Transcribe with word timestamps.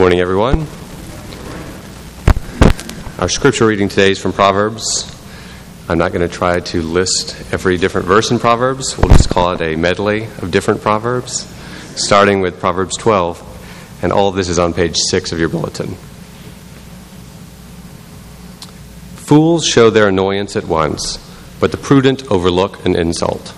morning, 0.00 0.20
everyone. 0.20 0.66
Our 3.18 3.28
scripture 3.28 3.66
reading 3.66 3.90
today 3.90 4.12
is 4.12 4.18
from 4.18 4.32
Proverbs. 4.32 5.14
I'm 5.90 5.98
not 5.98 6.12
going 6.12 6.26
to 6.26 6.34
try 6.34 6.58
to 6.58 6.80
list 6.80 7.52
every 7.52 7.76
different 7.76 8.06
verse 8.06 8.30
in 8.30 8.38
Proverbs. 8.38 8.96
We'll 8.96 9.10
just 9.10 9.28
call 9.28 9.52
it 9.52 9.60
a 9.60 9.76
medley 9.76 10.24
of 10.24 10.50
different 10.50 10.80
Proverbs, 10.80 11.42
starting 12.02 12.40
with 12.40 12.60
Proverbs 12.60 12.96
12. 12.96 14.00
And 14.02 14.10
all 14.10 14.30
of 14.30 14.36
this 14.36 14.48
is 14.48 14.58
on 14.58 14.72
page 14.72 14.96
6 14.96 15.32
of 15.32 15.38
your 15.38 15.50
bulletin. 15.50 15.88
Fools 19.16 19.66
show 19.66 19.90
their 19.90 20.08
annoyance 20.08 20.56
at 20.56 20.64
once, 20.64 21.18
but 21.60 21.72
the 21.72 21.76
prudent 21.76 22.26
overlook 22.32 22.86
an 22.86 22.96
insult. 22.96 23.52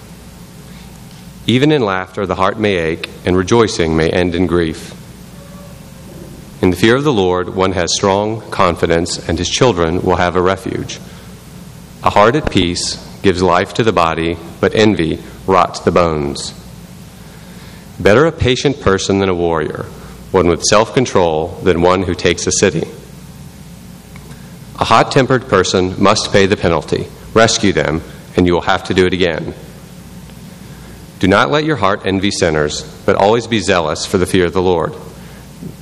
Even 1.46 1.70
in 1.70 1.82
laughter, 1.82 2.26
the 2.26 2.34
heart 2.34 2.58
may 2.58 2.78
ache, 2.78 3.08
and 3.24 3.36
rejoicing 3.36 3.96
may 3.96 4.10
end 4.10 4.34
in 4.34 4.48
grief. 4.48 4.98
In 6.62 6.70
the 6.70 6.76
fear 6.76 6.94
of 6.94 7.02
the 7.02 7.12
Lord, 7.12 7.56
one 7.56 7.72
has 7.72 7.92
strong 7.92 8.40
confidence, 8.52 9.28
and 9.28 9.36
his 9.36 9.50
children 9.50 10.00
will 10.00 10.14
have 10.14 10.36
a 10.36 10.40
refuge. 10.40 11.00
A 12.04 12.10
heart 12.10 12.36
at 12.36 12.52
peace 12.52 12.96
gives 13.20 13.42
life 13.42 13.74
to 13.74 13.82
the 13.82 13.92
body, 13.92 14.36
but 14.60 14.72
envy 14.72 15.18
rots 15.44 15.80
the 15.80 15.90
bones. 15.90 16.54
Better 17.98 18.26
a 18.26 18.32
patient 18.32 18.80
person 18.80 19.18
than 19.18 19.28
a 19.28 19.34
warrior, 19.34 19.86
one 20.30 20.46
with 20.46 20.62
self 20.62 20.94
control 20.94 21.48
than 21.64 21.82
one 21.82 22.04
who 22.04 22.14
takes 22.14 22.46
a 22.46 22.52
city. 22.52 22.88
A 24.78 24.84
hot 24.84 25.10
tempered 25.10 25.48
person 25.48 26.00
must 26.00 26.32
pay 26.32 26.46
the 26.46 26.56
penalty. 26.56 27.08
Rescue 27.34 27.72
them, 27.72 28.02
and 28.36 28.46
you 28.46 28.54
will 28.54 28.60
have 28.60 28.84
to 28.84 28.94
do 28.94 29.06
it 29.06 29.12
again. 29.12 29.52
Do 31.18 31.26
not 31.26 31.50
let 31.50 31.64
your 31.64 31.76
heart 31.76 32.06
envy 32.06 32.30
sinners, 32.30 32.82
but 33.04 33.16
always 33.16 33.48
be 33.48 33.58
zealous 33.58 34.06
for 34.06 34.18
the 34.18 34.26
fear 34.26 34.46
of 34.46 34.52
the 34.52 34.62
Lord. 34.62 34.94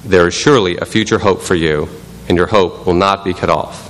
There 0.05 0.27
is 0.27 0.35
surely 0.35 0.77
a 0.77 0.85
future 0.85 1.19
hope 1.19 1.43
for 1.43 1.55
you, 1.55 1.89
and 2.29 2.37
your 2.37 2.47
hope 2.47 2.87
will 2.87 2.95
not 2.95 3.25
be 3.25 3.35
cut 3.35 3.51
off. 3.51 3.87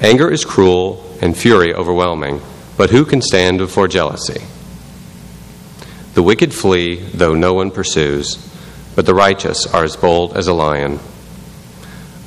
Anger 0.00 0.30
is 0.30 0.44
cruel 0.44 1.04
and 1.20 1.36
fury 1.36 1.72
overwhelming, 1.72 2.40
but 2.76 2.90
who 2.90 3.04
can 3.04 3.22
stand 3.22 3.58
before 3.58 3.86
jealousy? 3.86 4.42
The 6.14 6.22
wicked 6.22 6.52
flee, 6.52 6.96
though 6.96 7.34
no 7.34 7.54
one 7.54 7.70
pursues, 7.70 8.36
but 8.94 9.06
the 9.06 9.14
righteous 9.14 9.66
are 9.66 9.84
as 9.84 9.96
bold 9.96 10.36
as 10.36 10.48
a 10.48 10.52
lion. 10.52 10.98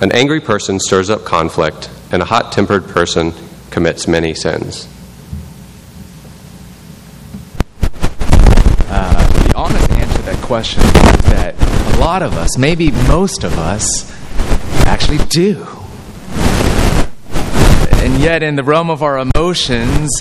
An 0.02 0.12
angry 0.12 0.42
person 0.42 0.80
stirs 0.80 1.10
up 1.10 1.26
conflict, 1.26 1.90
and 2.12 2.22
a 2.22 2.26
hot 2.26 2.52
tempered 2.52 2.88
person 2.88 3.34
commits 3.70 4.08
many 4.08 4.34
sins. 4.34 4.88
Uh, 8.88 9.44
the 9.44 9.54
honest 9.56 9.90
answer 9.92 10.18
to 10.18 10.24
that 10.24 10.42
question 10.42 10.82
lot 12.06 12.22
of 12.22 12.38
us, 12.38 12.56
maybe 12.56 12.92
most 13.08 13.44
of 13.44 13.58
us, 13.58 13.84
actually 14.86 15.18
do. 15.30 15.66
And 18.04 18.22
yet, 18.22 18.44
in 18.44 18.56
the 18.56 18.64
realm 18.64 18.92
of 18.92 19.02
our 19.02 19.18
emotions, 19.18 20.12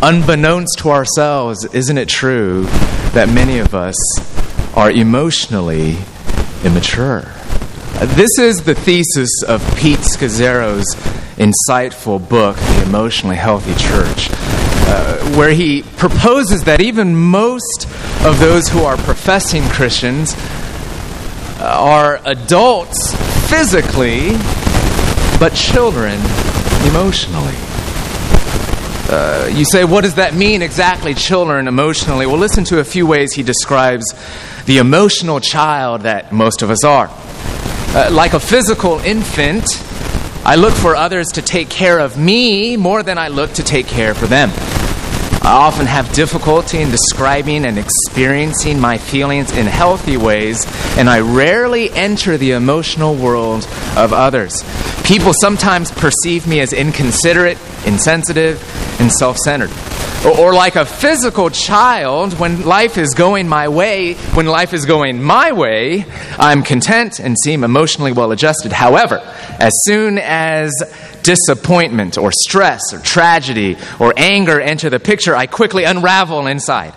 unbeknownst 0.00 0.78
to 0.78 0.88
ourselves, 0.88 1.66
isn't 1.66 1.98
it 1.98 2.08
true 2.08 2.62
that 3.12 3.28
many 3.28 3.58
of 3.58 3.74
us 3.74 3.94
are 4.74 4.90
emotionally 4.90 5.98
immature? 6.64 7.30
This 8.16 8.38
is 8.38 8.62
the 8.62 8.74
thesis 8.74 9.42
of 9.46 9.60
Pete 9.76 9.98
Scazzero's 9.98 10.86
insightful 11.36 12.26
book, 12.26 12.56
The 12.56 12.84
Emotionally 12.86 13.36
Healthy 13.36 13.74
Church, 13.74 14.30
uh, 14.32 15.36
where 15.36 15.50
he 15.50 15.82
proposes 15.98 16.64
that 16.64 16.80
even 16.80 17.14
most 17.14 17.86
of 18.24 18.40
those 18.40 18.68
who 18.68 18.80
are 18.80 18.96
professing 18.96 19.62
Christians 19.64 20.34
are 21.66 22.20
adults 22.24 23.14
physically, 23.48 24.30
but 25.38 25.54
children 25.54 26.14
emotionally. 26.86 27.54
Uh, 29.06 29.50
you 29.52 29.64
say, 29.64 29.84
what 29.84 30.02
does 30.02 30.14
that 30.14 30.34
mean 30.34 30.62
exactly, 30.62 31.14
children 31.14 31.68
emotionally? 31.68 32.26
Well, 32.26 32.38
listen 32.38 32.64
to 32.64 32.80
a 32.80 32.84
few 32.84 33.06
ways 33.06 33.32
he 33.32 33.42
describes 33.42 34.04
the 34.66 34.78
emotional 34.78 35.40
child 35.40 36.02
that 36.02 36.32
most 36.32 36.62
of 36.62 36.70
us 36.70 36.84
are. 36.84 37.10
Uh, 37.96 38.10
like 38.10 38.32
a 38.32 38.40
physical 38.40 38.98
infant, 39.00 39.64
I 40.44 40.56
look 40.56 40.74
for 40.74 40.96
others 40.96 41.28
to 41.34 41.42
take 41.42 41.68
care 41.70 41.98
of 41.98 42.18
me 42.18 42.76
more 42.76 43.02
than 43.02 43.18
I 43.18 43.28
look 43.28 43.52
to 43.52 43.62
take 43.62 43.86
care 43.86 44.14
for 44.14 44.26
them. 44.26 44.50
I 45.44 45.52
often 45.52 45.84
have 45.84 46.10
difficulty 46.14 46.80
in 46.80 46.90
describing 46.90 47.66
and 47.66 47.78
experiencing 47.78 48.80
my 48.80 48.96
feelings 48.96 49.54
in 49.54 49.66
healthy 49.66 50.16
ways, 50.16 50.64
and 50.96 51.06
I 51.06 51.20
rarely 51.20 51.90
enter 51.90 52.38
the 52.38 52.52
emotional 52.52 53.14
world 53.14 53.68
of 53.94 54.14
others. 54.14 54.64
People 55.04 55.34
sometimes 55.34 55.90
perceive 55.90 56.46
me 56.46 56.60
as 56.60 56.72
inconsiderate, 56.72 57.58
insensitive, 57.84 58.58
and 58.98 59.12
self 59.12 59.36
centered. 59.36 59.70
Or, 60.24 60.54
like 60.54 60.76
a 60.76 60.86
physical 60.86 61.50
child, 61.50 62.38
when 62.38 62.64
life 62.64 62.96
is 62.96 63.12
going 63.12 63.46
my 63.46 63.68
way, 63.68 64.14
when 64.32 64.46
life 64.46 64.72
is 64.72 64.86
going 64.86 65.22
my 65.22 65.52
way, 65.52 66.06
I'm 66.38 66.62
content 66.62 67.20
and 67.20 67.36
seem 67.44 67.62
emotionally 67.62 68.12
well 68.12 68.32
adjusted. 68.32 68.72
However, 68.72 69.18
as 69.58 69.74
soon 69.84 70.16
as 70.16 70.72
disappointment 71.24 72.16
or 72.16 72.30
stress 72.30 72.92
or 72.92 73.00
tragedy 73.00 73.76
or 73.98 74.14
anger 74.16 74.60
enter 74.60 74.88
the 74.88 75.00
picture, 75.00 75.34
I 75.34 75.46
quickly 75.46 75.82
unravel 75.82 76.46
inside. 76.46 76.94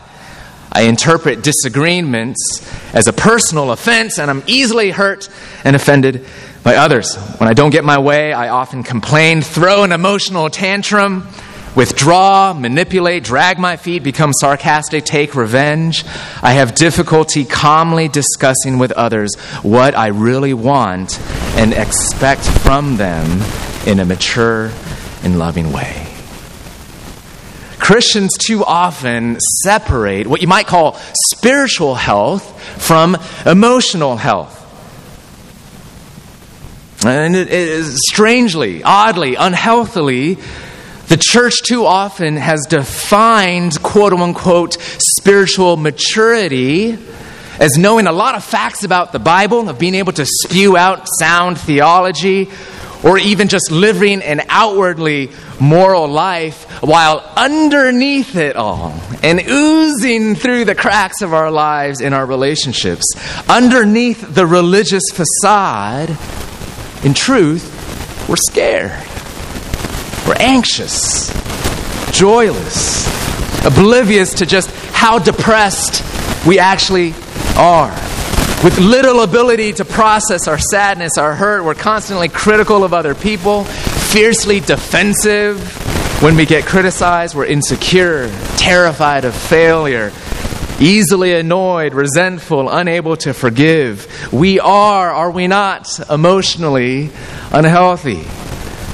I 0.71 0.81
interpret 0.81 1.41
disagreements 1.41 2.61
as 2.93 3.07
a 3.07 3.13
personal 3.13 3.71
offense, 3.71 4.19
and 4.19 4.29
I'm 4.29 4.43
easily 4.45 4.91
hurt 4.91 5.29
and 5.63 5.75
offended 5.75 6.25
by 6.61 6.75
others. 6.75 7.15
When 7.39 7.49
I 7.49 7.53
don't 7.53 7.71
get 7.71 7.83
my 7.83 7.97
way, 7.99 8.33
I 8.33 8.49
often 8.49 8.83
complain, 8.83 9.41
throw 9.41 9.83
an 9.83 9.91
emotional 9.91 10.49
tantrum, 10.49 11.25
withdraw, 11.73 12.53
manipulate, 12.53 13.23
drag 13.23 13.59
my 13.59 13.77
feet, 13.77 14.03
become 14.03 14.33
sarcastic, 14.33 15.05
take 15.05 15.35
revenge. 15.35 16.03
I 16.43 16.53
have 16.53 16.75
difficulty 16.75 17.45
calmly 17.45 18.09
discussing 18.09 18.77
with 18.77 18.91
others 18.91 19.35
what 19.63 19.95
I 19.95 20.07
really 20.07 20.53
want 20.53 21.17
and 21.55 21.73
expect 21.73 22.41
from 22.41 22.97
them 22.97 23.41
in 23.87 23.99
a 24.01 24.05
mature 24.05 24.69
and 25.23 25.39
loving 25.39 25.71
way. 25.71 26.05
Christians 27.79 28.37
too 28.37 28.65
often 28.65 29.39
separate 29.63 30.27
what 30.27 30.41
you 30.41 30.47
might 30.47 30.67
call 30.67 30.99
spiritual 31.31 31.95
health 31.95 32.61
from 32.85 33.15
emotional 33.45 34.17
health. 34.17 34.55
And 37.05 37.33
it 37.33 37.47
is 37.47 37.97
strangely, 38.09 38.83
oddly, 38.83 39.35
unhealthily, 39.35 40.37
the 41.07 41.17
church 41.17 41.61
too 41.63 41.85
often 41.85 42.35
has 42.35 42.65
defined 42.65 43.81
quote 43.81 44.11
unquote 44.11 44.77
spiritual 45.17 45.77
maturity 45.77 46.97
as 47.59 47.77
knowing 47.77 48.07
a 48.07 48.11
lot 48.11 48.35
of 48.35 48.43
facts 48.43 48.83
about 48.83 49.13
the 49.13 49.19
Bible, 49.19 49.69
of 49.69 49.79
being 49.79 49.95
able 49.95 50.11
to 50.11 50.25
spew 50.25 50.75
out 50.75 51.07
sound 51.19 51.57
theology, 51.57 52.49
or 53.03 53.17
even 53.17 53.47
just 53.47 53.71
living 53.71 54.21
an 54.21 54.41
outwardly 54.49 55.29
moral 55.59 56.07
life 56.07 56.65
while 56.81 57.19
underneath 57.35 58.35
it 58.35 58.55
all 58.55 58.93
and 59.23 59.41
oozing 59.47 60.35
through 60.35 60.65
the 60.65 60.75
cracks 60.75 61.21
of 61.21 61.33
our 61.33 61.51
lives 61.51 62.01
in 62.01 62.13
our 62.13 62.25
relationships, 62.25 63.05
underneath 63.49 64.33
the 64.33 64.45
religious 64.45 65.03
facade, 65.11 66.09
in 67.03 67.13
truth, 67.13 67.73
we're 68.27 68.35
scared. 68.35 68.91
We're 70.27 70.35
anxious, 70.39 71.31
joyless, 72.11 73.07
oblivious 73.65 74.33
to 74.35 74.45
just 74.45 74.69
how 74.91 75.19
depressed 75.19 76.03
we 76.45 76.59
actually 76.59 77.13
are. 77.55 77.95
With 78.63 78.79
little 78.79 79.21
ability 79.21 79.73
to 79.73 79.85
process 79.85 80.47
our 80.47 80.57
sadness, 80.57 81.19
our 81.19 81.35
hurt, 81.35 81.63
we're 81.63 81.75
constantly 81.75 82.27
critical 82.27 82.83
of 82.83 82.91
other 82.91 83.13
people, 83.13 83.65
fiercely 83.65 84.59
defensive. 84.59 85.61
When 86.23 86.35
we 86.35 86.47
get 86.47 86.65
criticized, 86.65 87.35
we're 87.35 87.45
insecure, 87.45 88.29
terrified 88.57 89.25
of 89.25 89.35
failure, 89.35 90.11
easily 90.79 91.35
annoyed, 91.35 91.93
resentful, 91.93 92.67
unable 92.69 93.15
to 93.17 93.33
forgive. 93.35 94.33
We 94.33 94.59
are, 94.59 95.11
are 95.11 95.29
we 95.29 95.45
not, 95.45 95.87
emotionally 96.09 97.11
unhealthy? 97.51 98.25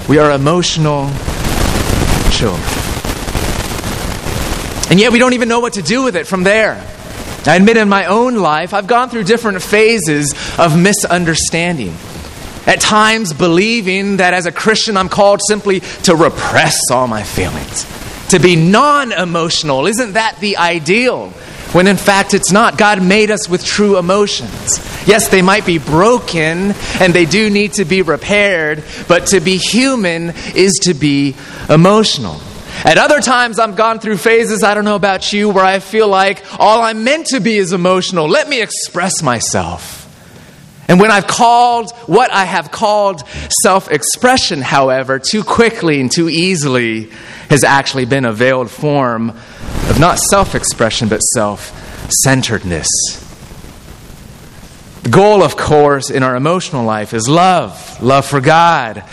We 0.10 0.18
are 0.20 0.32
emotional 0.32 1.10
children. 2.32 2.62
And 4.92 5.00
yet 5.00 5.14
we 5.14 5.20
don't 5.20 5.34
even 5.34 5.48
know 5.48 5.62
what 5.62 5.74
to 5.74 5.82
do 5.82 6.04
with 6.04 6.18
it 6.18 6.28
from 6.28 6.44
there. 6.44 6.93
I 7.46 7.56
admit 7.56 7.78
in 7.78 7.90
my 7.90 8.06
own 8.06 8.36
life, 8.36 8.74
I've 8.74 8.88
gone 8.88 9.10
through 9.10 9.26
different 9.26 9.62
phases 9.62 10.34
of 10.58 10.80
misunderstanding. 10.80 11.96
At 12.66 12.80
times, 12.80 13.34
believing 13.34 14.18
that 14.18 14.34
as 14.34 14.46
a 14.46 14.52
Christian, 14.52 14.96
I'm 14.96 15.10
called 15.10 15.42
simply 15.46 15.82
to 16.04 16.16
repress 16.16 16.80
all 16.90 17.08
my 17.08 17.24
feelings, 17.24 17.86
to 18.30 18.40
be 18.40 18.56
non 18.56 19.12
emotional. 19.12 19.86
Isn't 19.88 20.14
that 20.14 20.38
the 20.40 20.58
ideal? 20.58 21.34
when 21.74 21.88
in 21.88 21.98
fact 21.98 22.34
it's 22.34 22.52
not. 22.52 22.78
God 22.78 23.04
made 23.04 23.32
us 23.32 23.50
with 23.50 23.66
true 23.66 23.98
emotions. 23.98 24.80
Yes, 25.08 25.30
they 25.30 25.42
might 25.42 25.66
be 25.66 25.80
broken 25.80 26.74
and 27.00 27.14
they 27.14 27.26
do 27.26 27.50
need 27.50 27.74
to 27.74 27.86
be 27.86 28.02
repaired, 28.02 28.84
but 29.08 29.28
to 29.28 29.40
be 29.40 29.58
human 29.58 30.34
is 30.56 30.74
to 30.84 30.94
be 30.94 31.36
emotional. 31.70 32.40
At 32.86 32.98
other 32.98 33.22
times, 33.22 33.60
I've 33.60 33.76
gone 33.76 34.00
through 34.00 34.18
phases, 34.18 34.64
I 34.64 34.74
don't 34.74 34.86
know 34.86 34.96
about 34.96 35.32
you, 35.32 35.50
where 35.50 35.64
I 35.64 35.80
feel 35.80 36.08
like 36.08 36.44
all 36.60 36.82
I'm 36.82 37.04
meant 37.04 37.28
to 37.28 37.40
be 37.40 37.58
is 37.58 37.74
emotional. 37.74 38.28
Let 38.28 38.50
me 38.50 38.62
express 38.62 39.22
myself. 39.22 40.02
And 40.88 41.00
when 41.00 41.12
I've 41.12 41.28
called 41.28 41.92
what 42.08 42.32
I 42.32 42.44
have 42.44 42.72
called 42.72 43.24
self 43.64 43.90
expression, 43.90 44.62
however, 44.62 45.20
too 45.20 45.44
quickly 45.44 46.02
and 46.02 46.12
too 46.12 46.30
easily 46.30 47.10
has 47.50 47.64
actually 47.64 48.06
been 48.06 48.26
a 48.26 48.34
veiled 48.34 48.70
form 48.70 49.30
of 49.30 50.00
not 50.00 50.20
self 50.20 50.56
expression, 50.56 51.08
but 51.08 51.20
self 51.20 52.10
centeredness. 52.24 52.90
The 55.04 55.10
goal, 55.10 55.42
of 55.44 55.56
course, 55.58 56.10
in 56.10 56.24
our 56.24 56.36
emotional 56.36 56.86
life 56.86 57.14
is 57.14 57.30
love 57.30 58.02
love 58.02 58.26
for 58.26 58.42
God, 58.42 59.04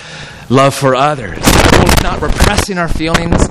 love 0.50 0.74
for 0.74 0.94
others. 0.94 1.38
The 1.38 1.70
goal 1.72 1.88
is 1.88 2.02
not 2.02 2.20
repressing 2.20 2.76
our 2.76 2.88
feelings. 2.88 3.48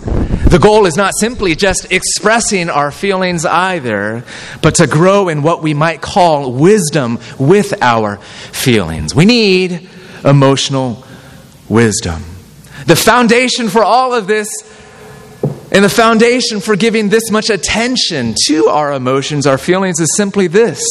The 0.49 0.59
goal 0.59 0.85
is 0.85 0.95
not 0.95 1.13
simply 1.17 1.55
just 1.55 1.91
expressing 1.91 2.69
our 2.69 2.91
feelings 2.91 3.45
either, 3.45 4.23
but 4.61 4.75
to 4.75 4.87
grow 4.87 5.29
in 5.29 5.41
what 5.41 5.63
we 5.63 5.73
might 5.73 6.01
call 6.01 6.51
wisdom 6.51 7.19
with 7.39 7.81
our 7.81 8.17
feelings. 8.17 9.15
We 9.15 9.25
need 9.25 9.89
emotional 10.25 11.05
wisdom. 11.69 12.23
The 12.85 12.95
foundation 12.95 13.69
for 13.69 13.83
all 13.83 14.13
of 14.13 14.27
this 14.27 14.47
and 15.71 15.83
the 15.83 15.89
foundation 15.89 16.59
for 16.59 16.75
giving 16.75 17.09
this 17.09 17.29
much 17.31 17.49
attention 17.49 18.35
to 18.47 18.67
our 18.67 18.91
emotions, 18.91 19.45
our 19.45 19.59
feelings, 19.59 19.99
is 19.99 20.15
simply 20.17 20.47
this 20.47 20.81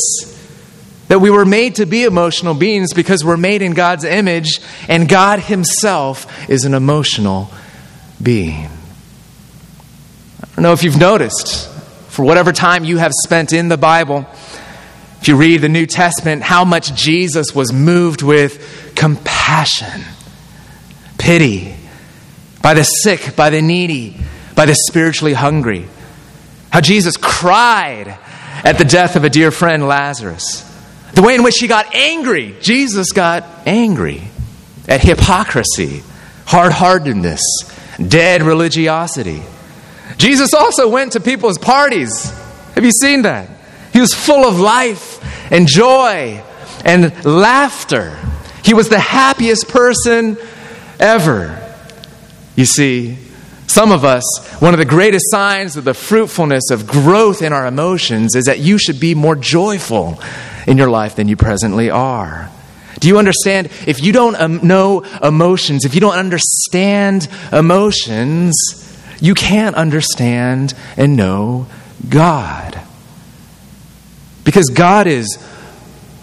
that 1.08 1.20
we 1.20 1.30
were 1.30 1.44
made 1.44 1.76
to 1.76 1.86
be 1.86 2.04
emotional 2.04 2.54
beings 2.54 2.92
because 2.92 3.24
we're 3.24 3.36
made 3.36 3.62
in 3.62 3.72
God's 3.72 4.04
image, 4.04 4.60
and 4.88 5.08
God 5.08 5.40
Himself 5.40 6.48
is 6.48 6.64
an 6.64 6.74
emotional 6.74 7.50
being. 8.22 8.68
I 10.42 10.46
don't 10.54 10.62
know 10.62 10.72
if 10.72 10.82
you've 10.82 10.98
noticed, 10.98 11.68
for 12.08 12.24
whatever 12.24 12.52
time 12.52 12.84
you 12.84 12.98
have 12.98 13.12
spent 13.24 13.52
in 13.52 13.68
the 13.68 13.78
Bible, 13.78 14.26
if 15.20 15.28
you 15.28 15.36
read 15.36 15.62
the 15.62 15.68
New 15.68 15.86
Testament, 15.86 16.42
how 16.42 16.64
much 16.64 16.94
Jesus 16.94 17.54
was 17.54 17.72
moved 17.72 18.22
with 18.22 18.92
compassion, 18.94 20.02
pity, 21.18 21.74
by 22.62 22.74
the 22.74 22.84
sick, 22.84 23.34
by 23.34 23.50
the 23.50 23.62
needy 23.62 24.16
by 24.58 24.66
the 24.66 24.74
spiritually 24.74 25.34
hungry. 25.34 25.86
How 26.70 26.80
Jesus 26.80 27.16
cried 27.16 28.18
at 28.64 28.76
the 28.76 28.84
death 28.84 29.14
of 29.14 29.22
a 29.22 29.30
dear 29.30 29.52
friend, 29.52 29.86
Lazarus. 29.86 30.67
The 31.14 31.22
way 31.22 31.34
in 31.34 31.42
which 31.42 31.56
he 31.58 31.66
got 31.66 31.94
angry. 31.94 32.54
Jesus 32.60 33.12
got 33.12 33.44
angry 33.66 34.22
at 34.88 35.00
hypocrisy, 35.00 36.02
hard 36.46 36.72
heartedness, 36.72 37.42
dead 38.06 38.42
religiosity. 38.42 39.42
Jesus 40.16 40.54
also 40.54 40.88
went 40.88 41.12
to 41.12 41.20
people's 41.20 41.58
parties. 41.58 42.30
Have 42.74 42.84
you 42.84 42.92
seen 42.92 43.22
that? 43.22 43.48
He 43.92 44.00
was 44.00 44.14
full 44.14 44.44
of 44.44 44.58
life 44.58 45.52
and 45.52 45.66
joy 45.66 46.42
and 46.84 47.24
laughter. 47.24 48.18
He 48.64 48.74
was 48.74 48.88
the 48.88 48.98
happiest 48.98 49.68
person 49.68 50.36
ever. 50.98 51.64
You 52.56 52.64
see, 52.64 53.18
some 53.66 53.92
of 53.92 54.04
us, 54.04 54.24
one 54.60 54.74
of 54.74 54.78
the 54.78 54.84
greatest 54.84 55.30
signs 55.30 55.76
of 55.76 55.84
the 55.84 55.94
fruitfulness 55.94 56.70
of 56.70 56.86
growth 56.86 57.42
in 57.42 57.52
our 57.52 57.66
emotions 57.66 58.34
is 58.34 58.44
that 58.44 58.58
you 58.58 58.78
should 58.78 58.98
be 58.98 59.14
more 59.14 59.36
joyful 59.36 60.18
in 60.68 60.76
your 60.76 60.90
life 60.90 61.16
than 61.16 61.28
you 61.28 61.36
presently 61.36 61.90
are. 61.90 62.50
Do 63.00 63.08
you 63.08 63.18
understand? 63.18 63.70
If 63.86 64.02
you 64.02 64.12
don't 64.12 64.36
um, 64.36 64.66
know 64.66 65.02
emotions, 65.22 65.84
if 65.84 65.94
you 65.94 66.00
don't 66.00 66.14
understand 66.14 67.28
emotions, 67.52 68.54
you 69.20 69.34
can't 69.34 69.74
understand 69.76 70.74
and 70.96 71.16
know 71.16 71.66
God. 72.08 72.80
Because 74.44 74.68
God 74.68 75.06
is 75.06 75.42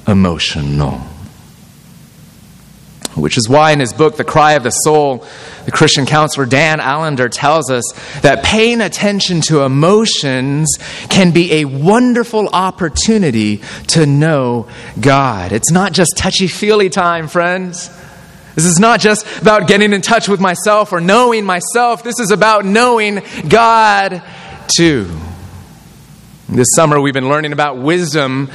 emotional. 0.07 0.99
Which 3.15 3.37
is 3.37 3.47
why 3.47 3.71
in 3.71 3.79
his 3.79 3.93
book, 3.93 4.17
The 4.17 4.23
Cry 4.25 4.53
of 4.53 4.63
the 4.63 4.71
Soul, 4.71 5.25
the 5.65 5.71
Christian 5.71 6.05
counselor 6.05 6.45
Dan 6.45 6.79
Allender 6.79 7.27
tells 7.27 7.69
us 7.69 7.83
that 8.21 8.43
paying 8.43 8.81
attention 8.81 9.41
to 9.41 9.61
emotions 9.63 10.77
can 11.09 11.31
be 11.31 11.53
a 11.53 11.65
wonderful 11.65 12.47
opportunity 12.49 13.61
to 13.87 14.05
know 14.05 14.67
God. 14.99 15.51
It's 15.51 15.71
not 15.71 15.91
just 15.91 16.15
touchy 16.17 16.47
feely 16.47 16.89
time, 16.89 17.27
friends. 17.27 17.89
This 18.53 18.65
is 18.65 18.79
not 18.79 19.01
just 19.01 19.25
about 19.41 19.67
getting 19.67 19.91
in 19.91 20.01
touch 20.01 20.29
with 20.29 20.39
myself 20.39 20.93
or 20.93 21.01
knowing 21.01 21.45
myself. 21.45 22.03
This 22.03 22.19
is 22.19 22.31
about 22.31 22.63
knowing 22.63 23.21
God 23.49 24.23
too. 24.75 25.11
This 26.47 26.67
summer, 26.75 27.01
we've 27.01 27.13
been 27.13 27.27
learning 27.27 27.53
about 27.53 27.77
wisdom 27.77 28.49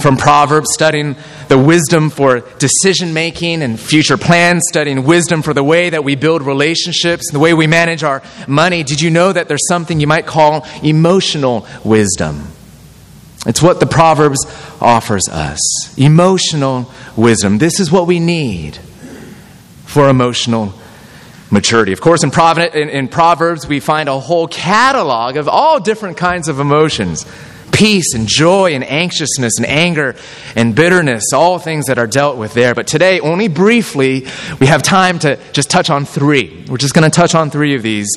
from 0.00 0.16
Proverbs, 0.16 0.68
studying 0.72 1.16
the 1.48 1.58
wisdom 1.58 2.10
for 2.10 2.40
decision 2.58 3.12
making 3.12 3.62
and 3.62 3.78
future 3.78 4.16
plans, 4.16 4.62
studying 4.68 5.04
wisdom 5.04 5.42
for 5.42 5.54
the 5.54 5.62
way 5.62 5.90
that 5.90 6.04
we 6.04 6.16
build 6.16 6.42
relationships, 6.42 7.30
the 7.30 7.38
way 7.38 7.54
we 7.54 7.66
manage 7.66 8.02
our 8.02 8.22
money. 8.48 8.82
Did 8.82 9.00
you 9.00 9.10
know 9.10 9.32
that 9.32 9.48
there's 9.48 9.66
something 9.68 10.00
you 10.00 10.06
might 10.06 10.26
call 10.26 10.66
emotional 10.82 11.66
wisdom? 11.84 12.48
It's 13.46 13.62
what 13.62 13.80
the 13.80 13.86
Proverbs 13.86 14.44
offers 14.80 15.28
us 15.28 15.96
emotional 15.96 16.90
wisdom. 17.16 17.58
This 17.58 17.80
is 17.80 17.90
what 17.90 18.06
we 18.06 18.20
need 18.20 18.76
for 19.86 20.08
emotional 20.08 20.74
maturity. 21.50 21.92
Of 21.92 22.00
course, 22.00 22.22
in, 22.22 22.30
in, 22.30 23.08
Proverbs, 23.08 23.66
we 23.66 23.80
find 23.80 24.08
a 24.08 24.20
whole 24.20 24.46
catalog 24.46 25.36
of 25.36 25.48
all 25.48 25.80
different 25.80 26.16
kinds 26.16 26.48
of 26.48 26.60
emotions 26.60 27.26
peace 27.72 28.14
and 28.14 28.26
joy 28.28 28.74
and 28.74 28.84
anxiousness 28.84 29.58
and 29.58 29.66
anger 29.66 30.14
and 30.56 30.74
bitterness, 30.74 31.32
all 31.32 31.58
things 31.58 31.86
that 31.86 31.98
are 31.98 32.06
dealt 32.06 32.36
with 32.36 32.54
there. 32.54 32.74
But 32.74 32.86
today, 32.86 33.20
only 33.20 33.48
briefly, 33.48 34.26
we 34.60 34.66
have 34.66 34.82
time 34.82 35.18
to 35.20 35.38
just 35.52 35.70
touch 35.70 35.90
on 35.90 36.04
three. 36.04 36.64
We're 36.68 36.76
just 36.76 36.94
going 36.94 37.10
to 37.10 37.14
touch 37.14 37.34
on 37.34 37.50
three 37.50 37.74
of 37.74 37.82
these, 37.82 38.08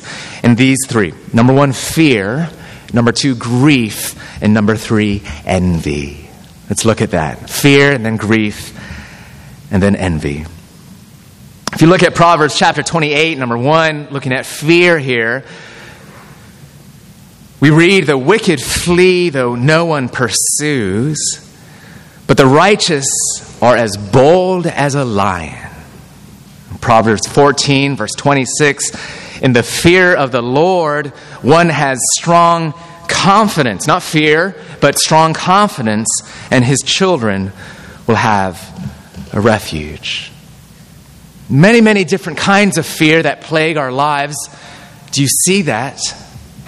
and 0.42 0.56
these 0.56 0.78
three. 0.86 1.14
Number 1.32 1.52
one, 1.52 1.72
fear. 1.72 2.50
Number 2.92 3.12
two, 3.12 3.34
grief. 3.34 4.42
And 4.42 4.54
number 4.54 4.76
three, 4.76 5.22
envy. 5.44 6.28
Let's 6.68 6.84
look 6.84 7.02
at 7.02 7.10
that. 7.10 7.50
Fear, 7.50 7.92
and 7.92 8.04
then 8.04 8.16
grief, 8.16 8.78
and 9.70 9.82
then 9.82 9.96
envy. 9.96 10.44
If 11.74 11.82
you 11.82 11.88
look 11.88 12.04
at 12.04 12.14
Proverbs 12.14 12.56
chapter 12.56 12.84
28, 12.84 13.36
number 13.36 13.58
one, 13.58 14.06
looking 14.10 14.32
at 14.32 14.46
fear 14.46 14.96
here, 14.96 15.44
we 17.64 17.70
read, 17.70 18.04
The 18.04 18.18
wicked 18.18 18.60
flee, 18.60 19.30
though 19.30 19.54
no 19.54 19.86
one 19.86 20.10
pursues, 20.10 21.18
but 22.26 22.36
the 22.36 22.46
righteous 22.46 23.06
are 23.62 23.74
as 23.74 23.96
bold 23.96 24.66
as 24.66 24.94
a 24.94 25.02
lion. 25.02 25.70
Proverbs 26.82 27.26
14, 27.26 27.96
verse 27.96 28.12
26 28.18 29.40
In 29.40 29.54
the 29.54 29.62
fear 29.62 30.14
of 30.14 30.30
the 30.30 30.42
Lord, 30.42 31.06
one 31.40 31.70
has 31.70 31.98
strong 32.18 32.74
confidence, 33.08 33.86
not 33.86 34.02
fear, 34.02 34.54
but 34.82 34.98
strong 34.98 35.32
confidence, 35.32 36.10
and 36.50 36.62
his 36.62 36.80
children 36.80 37.50
will 38.06 38.16
have 38.16 38.60
a 39.32 39.40
refuge. 39.40 40.30
Many, 41.48 41.80
many 41.80 42.04
different 42.04 42.38
kinds 42.38 42.76
of 42.76 42.84
fear 42.84 43.22
that 43.22 43.40
plague 43.40 43.78
our 43.78 43.90
lives. 43.90 44.36
Do 45.12 45.22
you 45.22 45.28
see 45.28 45.62
that? 45.62 45.98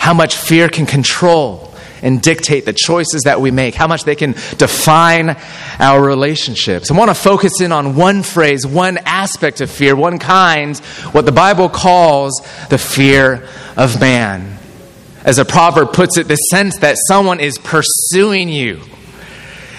How 0.06 0.14
much 0.14 0.36
fear 0.36 0.68
can 0.68 0.86
control 0.86 1.68
and 2.00 2.22
dictate 2.22 2.64
the 2.64 2.72
choices 2.72 3.22
that 3.24 3.40
we 3.40 3.50
make, 3.50 3.74
how 3.74 3.88
much 3.88 4.04
they 4.04 4.14
can 4.14 4.36
define 4.56 5.36
our 5.80 6.00
relationships. 6.00 6.92
I 6.92 6.96
want 6.96 7.10
to 7.10 7.14
focus 7.16 7.60
in 7.60 7.72
on 7.72 7.96
one 7.96 8.22
phrase, 8.22 8.64
one 8.64 8.98
aspect 8.98 9.60
of 9.60 9.68
fear, 9.68 9.96
one 9.96 10.20
kind, 10.20 10.78
what 11.10 11.26
the 11.26 11.32
Bible 11.32 11.68
calls 11.68 12.40
the 12.70 12.78
fear 12.78 13.48
of 13.76 14.00
man. 14.00 14.56
As 15.24 15.40
a 15.40 15.44
proverb 15.44 15.92
puts 15.92 16.18
it, 16.18 16.28
the 16.28 16.36
sense 16.36 16.76
that 16.78 16.98
someone 17.08 17.40
is 17.40 17.58
pursuing 17.58 18.48
you 18.48 18.82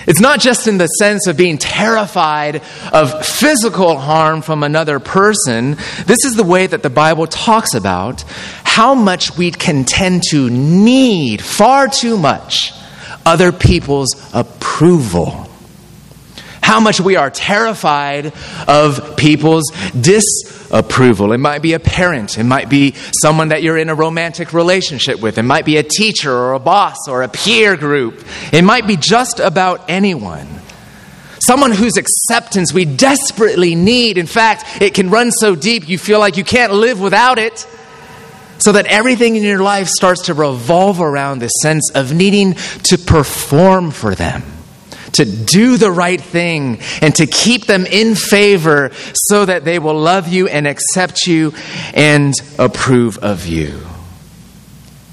it's 0.07 0.21
not 0.21 0.39
just 0.39 0.69
in 0.69 0.77
the 0.77 0.87
sense 0.87 1.27
of 1.27 1.35
being 1.35 1.57
terrified 1.57 2.61
of 2.93 3.25
physical 3.25 3.97
harm 3.97 4.41
from 4.41 4.63
another 4.63 4.99
person. 5.01 5.71
This 6.05 6.23
is 6.23 6.35
the 6.37 6.45
way 6.45 6.65
that 6.65 6.81
the 6.81 6.89
Bible 6.89 7.27
talks 7.27 7.73
about 7.73 8.23
how 8.77 8.93
much 8.93 9.35
we 9.35 9.49
can 9.49 9.85
tend 9.85 10.21
to 10.21 10.51
need 10.51 11.41
far 11.41 11.87
too 11.87 12.15
much 12.15 12.71
other 13.25 13.51
people's 13.51 14.13
approval. 14.35 15.49
How 16.61 16.79
much 16.79 17.01
we 17.01 17.15
are 17.15 17.31
terrified 17.31 18.33
of 18.67 19.17
people's 19.17 19.71
disapproval. 19.99 21.31
It 21.31 21.39
might 21.39 21.63
be 21.63 21.73
a 21.73 21.79
parent. 21.79 22.37
It 22.37 22.43
might 22.43 22.69
be 22.69 22.93
someone 23.19 23.47
that 23.47 23.63
you're 23.63 23.79
in 23.79 23.89
a 23.89 23.95
romantic 23.95 24.53
relationship 24.53 25.21
with. 25.21 25.39
It 25.39 25.43
might 25.43 25.65
be 25.65 25.77
a 25.77 25.83
teacher 25.83 26.31
or 26.31 26.53
a 26.53 26.59
boss 26.59 27.07
or 27.07 27.23
a 27.23 27.29
peer 27.29 27.77
group. 27.77 28.23
It 28.53 28.63
might 28.63 28.85
be 28.85 28.95
just 28.95 29.39
about 29.39 29.85
anyone. 29.89 30.47
Someone 31.39 31.71
whose 31.71 31.97
acceptance 31.97 32.71
we 32.75 32.85
desperately 32.85 33.73
need. 33.73 34.19
In 34.19 34.27
fact, 34.27 34.83
it 34.83 34.93
can 34.93 35.09
run 35.09 35.31
so 35.31 35.55
deep 35.55 35.89
you 35.89 35.97
feel 35.97 36.19
like 36.19 36.37
you 36.37 36.43
can't 36.43 36.73
live 36.73 37.01
without 37.01 37.39
it. 37.39 37.65
So 38.59 38.71
that 38.71 38.87
everything 38.87 39.35
in 39.35 39.43
your 39.43 39.61
life 39.61 39.87
starts 39.87 40.23
to 40.23 40.33
revolve 40.33 40.99
around 40.99 41.39
this 41.39 41.51
sense 41.61 41.91
of 41.93 42.13
needing 42.13 42.55
to 42.83 42.97
perform 42.97 43.91
for 43.91 44.15
them, 44.15 44.43
to 45.13 45.25
do 45.25 45.77
the 45.77 45.91
right 45.91 46.19
thing, 46.19 46.79
and 47.01 47.15
to 47.15 47.27
keep 47.27 47.65
them 47.65 47.85
in 47.85 48.15
favor 48.15 48.91
so 49.13 49.45
that 49.45 49.63
they 49.63 49.79
will 49.79 49.99
love 49.99 50.27
you 50.27 50.47
and 50.47 50.67
accept 50.67 51.27
you 51.27 51.53
and 51.93 52.33
approve 52.57 53.19
of 53.19 53.45
you. 53.45 53.79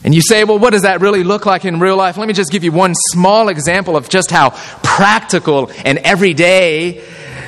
And 0.05 0.15
you 0.15 0.21
say, 0.21 0.45
well, 0.45 0.59
what 0.59 0.71
does 0.71 0.83
that 0.83 1.01
really 1.01 1.25
look 1.25 1.47
like 1.47 1.65
in 1.65 1.81
real 1.81 1.97
life? 1.97 2.19
Let 2.19 2.29
me 2.29 2.35
just 2.35 2.53
give 2.53 2.63
you 2.63 2.73
one 2.73 2.95
small 2.95 3.49
example 3.49 3.97
of 3.97 4.11
just 4.11 4.31
how 4.31 4.51
practical 4.83 5.71
and 5.85 5.99
everyday 5.99 7.03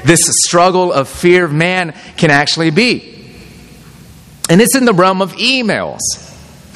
this 0.05 0.21
struggle 0.45 0.91
of 0.91 1.09
fear 1.09 1.45
of 1.45 1.53
man 1.53 1.95
can 2.17 2.31
actually 2.31 2.71
be. 2.71 3.16
And 4.49 4.61
it's 4.61 4.77
in 4.77 4.85
the 4.85 4.95
realm 4.95 5.23
of 5.23 5.33
emails. 5.35 6.01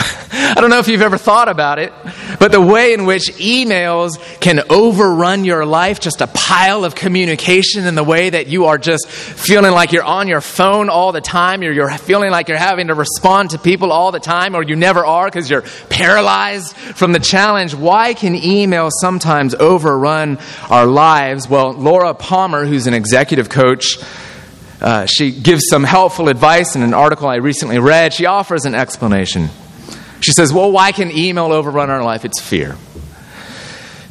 I 0.32 0.54
don't 0.60 0.70
know 0.70 0.78
if 0.78 0.88
you've 0.88 1.02
ever 1.02 1.18
thought 1.18 1.48
about 1.48 1.78
it, 1.78 1.92
but 2.38 2.52
the 2.52 2.60
way 2.60 2.94
in 2.94 3.04
which 3.04 3.24
emails 3.34 4.18
can 4.40 4.60
overrun 4.70 5.44
your 5.44 5.66
life, 5.66 6.00
just 6.00 6.20
a 6.20 6.26
pile 6.28 6.84
of 6.84 6.94
communication 6.94 7.84
in 7.84 7.94
the 7.94 8.04
way 8.04 8.30
that 8.30 8.46
you 8.46 8.66
are 8.66 8.78
just 8.78 9.08
feeling 9.08 9.72
like 9.72 9.92
you're 9.92 10.04
on 10.04 10.28
your 10.28 10.40
phone 10.40 10.88
all 10.88 11.12
the 11.12 11.20
time, 11.20 11.62
or 11.62 11.70
you're 11.70 11.90
feeling 11.90 12.30
like 12.30 12.48
you're 12.48 12.58
having 12.58 12.88
to 12.88 12.94
respond 12.94 13.50
to 13.50 13.58
people 13.58 13.92
all 13.92 14.12
the 14.12 14.20
time, 14.20 14.54
or 14.54 14.62
you 14.62 14.76
never 14.76 15.04
are 15.04 15.26
because 15.26 15.50
you're 15.50 15.64
paralyzed 15.88 16.74
from 16.76 17.12
the 17.12 17.20
challenge. 17.20 17.74
Why 17.74 18.14
can 18.14 18.34
email 18.34 18.88
sometimes 19.00 19.54
overrun 19.54 20.38
our 20.70 20.86
lives? 20.86 21.48
Well, 21.48 21.72
Laura 21.72 22.14
Palmer, 22.14 22.64
who's 22.64 22.86
an 22.86 22.94
executive 22.94 23.48
coach, 23.48 23.98
uh, 24.80 25.06
she 25.06 25.30
gives 25.30 25.68
some 25.68 25.84
helpful 25.84 26.28
advice 26.28 26.74
in 26.74 26.82
an 26.82 26.94
article 26.94 27.28
I 27.28 27.36
recently 27.36 27.78
read. 27.78 28.14
She 28.14 28.26
offers 28.26 28.64
an 28.64 28.74
explanation. 28.74 29.48
She 30.20 30.32
says, 30.32 30.52
Well, 30.52 30.72
why 30.72 30.92
can 30.92 31.10
email 31.10 31.52
overrun 31.52 31.90
our 31.90 32.02
life? 32.02 32.24
It's 32.24 32.40
fear. 32.40 32.76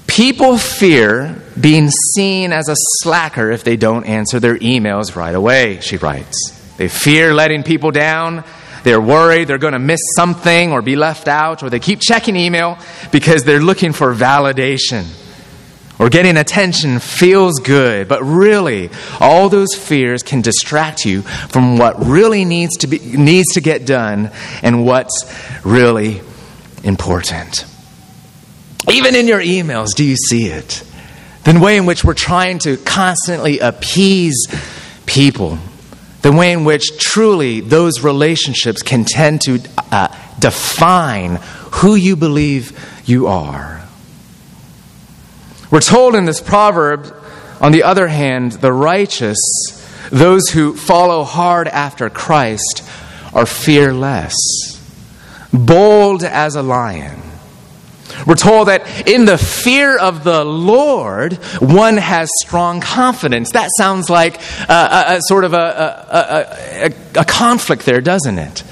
People 0.06 0.58
fear 0.58 1.42
being 1.60 1.90
seen 1.90 2.52
as 2.52 2.68
a 2.68 2.76
slacker 2.76 3.52
if 3.52 3.64
they 3.64 3.78
don't 3.78 4.06
answer 4.06 4.40
their 4.40 4.58
emails 4.58 5.16
right 5.16 5.36
away, 5.36 5.80
she 5.82 5.98
writes. 5.98 6.56
They 6.78 6.88
fear 6.88 7.34
letting 7.34 7.64
people 7.64 7.92
down. 7.92 8.44
They're 8.84 9.02
worried 9.02 9.48
they're 9.48 9.58
going 9.58 9.74
to 9.74 9.80
miss 9.80 10.00
something 10.16 10.72
or 10.72 10.82
be 10.82 10.96
left 10.96 11.28
out, 11.28 11.64
or 11.64 11.70
they 11.70 11.80
keep 11.80 12.00
checking 12.02 12.36
email 12.36 12.78
because 13.12 13.44
they're 13.44 13.60
looking 13.62 13.92
for 13.92 14.14
validation 14.14 15.06
or 16.00 16.10
getting 16.10 16.38
attention 16.38 17.00
feels 17.00 17.60
good, 17.60 18.08
but 18.08 18.24
really, 18.24 18.90
all 19.20 19.50
those 19.50 19.76
fears 19.76 20.24
can 20.24 20.42
distract 20.42 21.06
you 21.06 21.22
from 21.22 21.78
what 21.78 22.04
really 22.06 22.46
needs 22.46 22.78
to, 22.78 22.88
be, 22.88 23.00
needs 23.00 23.54
to 23.54 23.62
get 23.62 23.86
done 23.86 24.32
and 24.64 24.86
what's 24.86 25.32
really 25.66 26.22
important. 26.84 27.66
Even 28.90 29.14
in 29.14 29.28
your 29.28 29.42
emails, 29.42 29.94
do 29.94 30.06
you 30.06 30.16
see 30.16 30.48
it? 30.48 30.84
The 31.44 31.60
way 31.60 31.76
in 31.78 31.86
which 31.86 32.06
we're 32.06 32.14
trying 32.14 32.60
to 32.60 32.78
constantly 32.78 33.60
appease 33.60 34.48
people, 35.06 35.60
the 36.22 36.32
way 36.32 36.54
in 36.54 36.64
which 36.64 36.98
truly 36.98 37.60
those 37.60 38.04
relationships 38.04 38.82
can 38.82 39.04
tend 39.04 39.42
to 39.42 39.60
uh, 39.92 40.08
define 40.40 41.40
who 41.72 41.96
you 41.96 42.16
believe 42.16 42.78
you 43.06 43.28
are. 43.28 43.82
We're 45.72 45.82
told 45.82 46.16
in 46.16 46.26
this 46.26 46.42
proverb, 46.42 47.16
on 47.62 47.72
the 47.72 47.84
other 47.84 48.08
hand, 48.08 48.54
the 48.54 48.74
righteous, 48.74 49.38
those 50.12 50.50
who 50.50 50.76
follow 50.76 51.24
hard 51.24 51.68
after 51.68 52.10
Christ, 52.10 52.84
are 53.34 53.46
fearless, 53.46 54.34
bold 55.54 56.24
as 56.24 56.56
a 56.56 56.64
lion. 56.64 57.22
We're 58.26 58.36
told 58.36 58.68
that 58.68 59.08
in 59.08 59.26
the 59.26 59.38
fear 59.38 59.98
of 59.98 60.24
the 60.24 60.44
Lord, 60.44 61.34
one 61.60 61.98
has 61.98 62.30
strong 62.42 62.82
confidence. 62.82 63.52
That 63.52 63.70
sounds 63.78 64.10
like 64.10 64.36
uh, 64.38 64.66
uh, 64.70 64.74
uh, 64.74 65.04
a, 65.08 65.14
a, 65.14 65.18
a 65.18 65.22
sort 65.22 65.44
of 65.44 65.54
a, 65.54 66.94
a, 67.16 67.26
conflict 67.26 67.86
there, 67.86 68.02
doesn't 68.02 68.40
it? 68.40 68.64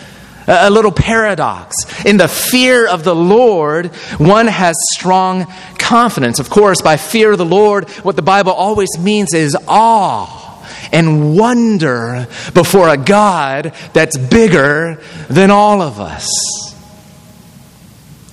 A 0.47 0.69
little 0.69 0.91
paradox. 0.91 1.75
In 2.05 2.17
the 2.17 2.27
fear 2.27 2.87
of 2.87 3.03
the 3.03 3.15
Lord, 3.15 3.87
one 4.17 4.47
has 4.47 4.75
strong 4.93 5.45
confidence. 5.77 6.39
Of 6.39 6.49
course, 6.49 6.81
by 6.81 6.97
fear 6.97 7.33
of 7.33 7.37
the 7.37 7.45
Lord, 7.45 7.89
what 8.03 8.15
the 8.15 8.21
Bible 8.21 8.53
always 8.53 8.89
means 8.97 9.33
is 9.33 9.57
awe 9.67 10.45
and 10.91 11.37
wonder 11.37 12.27
before 12.53 12.89
a 12.89 12.97
God 12.97 13.73
that's 13.93 14.17
bigger 14.17 15.01
than 15.29 15.51
all 15.51 15.81
of 15.81 15.99
us. 15.99 16.29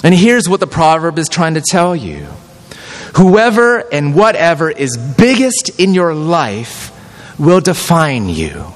And 0.05 0.15
here's 0.15 0.49
what 0.49 0.61
the 0.61 0.67
proverb 0.67 1.19
is 1.19 1.29
trying 1.29 1.55
to 1.55 1.63
tell 1.63 1.97
you 1.97 2.27
whoever 3.17 3.79
and 3.93 4.15
whatever 4.15 4.71
is 4.71 4.97
biggest 4.97 5.81
in 5.81 5.95
your 5.95 6.15
life 6.15 6.91
will 7.39 7.61
define 7.61 8.29
you. 8.29 8.67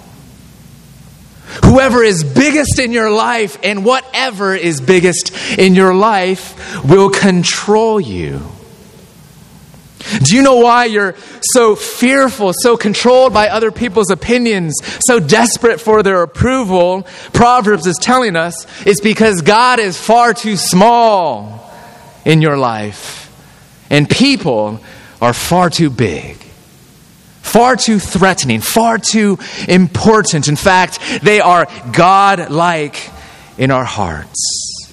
Whoever 1.65 2.03
is 2.03 2.25
biggest 2.25 2.79
in 2.79 2.93
your 2.93 3.11
life 3.11 3.59
and 3.63 3.85
whatever 3.85 4.55
is 4.55 4.81
biggest 4.81 5.33
in 5.59 5.75
your 5.75 5.95
life 5.95 6.85
will 6.85 7.11
control 7.11 8.01
you. 8.01 8.41
Do 10.23 10.37
you 10.37 10.43
know 10.43 10.57
why 10.57 10.87
you're 10.87 11.17
so 11.53 11.75
fearful, 11.75 12.53
so 12.55 12.77
controlled 12.77 13.33
by 13.33 13.49
other 13.49 13.71
people's 13.71 14.11
opinions, 14.11 14.81
so 15.07 15.21
desperate 15.21 15.81
for 15.81 16.03
their 16.03 16.23
approval? 16.23 17.03
Proverbs 17.33 17.87
is 17.87 17.97
telling 17.97 18.37
us 18.37 18.67
it's 18.87 19.01
because 19.01 19.43
God 19.43 19.81
is 19.81 20.01
far 20.01 20.35
too 20.35 20.57
small 20.57 21.73
in 22.25 22.41
your 22.43 22.57
life, 22.57 23.31
and 23.91 24.09
people 24.09 24.81
are 25.21 25.33
far 25.33 25.69
too 25.69 25.91
big 25.91 26.48
far 27.49 27.77
too 27.77 27.99
threatening, 27.99 28.61
far 28.61 28.99
too 28.99 29.39
important. 29.69 30.49
In 30.49 30.57
fact, 30.57 31.01
they 31.23 31.41
are 31.41 31.67
God 31.93 32.51
like 32.51 33.11
in 33.57 33.71
our 33.71 33.85
hearts. 33.85 34.89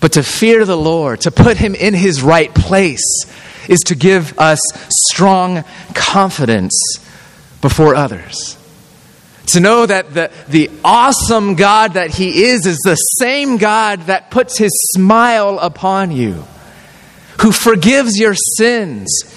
But 0.00 0.12
to 0.12 0.22
fear 0.22 0.64
the 0.64 0.76
Lord, 0.76 1.22
to 1.22 1.30
put 1.30 1.56
Him 1.56 1.74
in 1.74 1.94
His 1.94 2.22
right 2.22 2.54
place, 2.54 3.02
is 3.68 3.80
to 3.86 3.94
give 3.94 4.38
us 4.38 4.60
strong 5.10 5.64
confidence 5.94 6.78
before 7.60 7.94
others. 7.94 8.58
To 9.48 9.60
know 9.60 9.86
that 9.86 10.12
the, 10.14 10.30
the 10.48 10.70
awesome 10.84 11.54
God 11.54 11.94
that 11.94 12.10
He 12.10 12.44
is 12.44 12.66
is 12.66 12.78
the 12.84 12.96
same 12.96 13.56
God 13.56 14.02
that 14.02 14.30
puts 14.30 14.58
His 14.58 14.72
smile 14.94 15.58
upon 15.58 16.12
you, 16.12 16.44
who 17.40 17.50
forgives 17.50 18.18
your 18.18 18.34
sins 18.34 19.33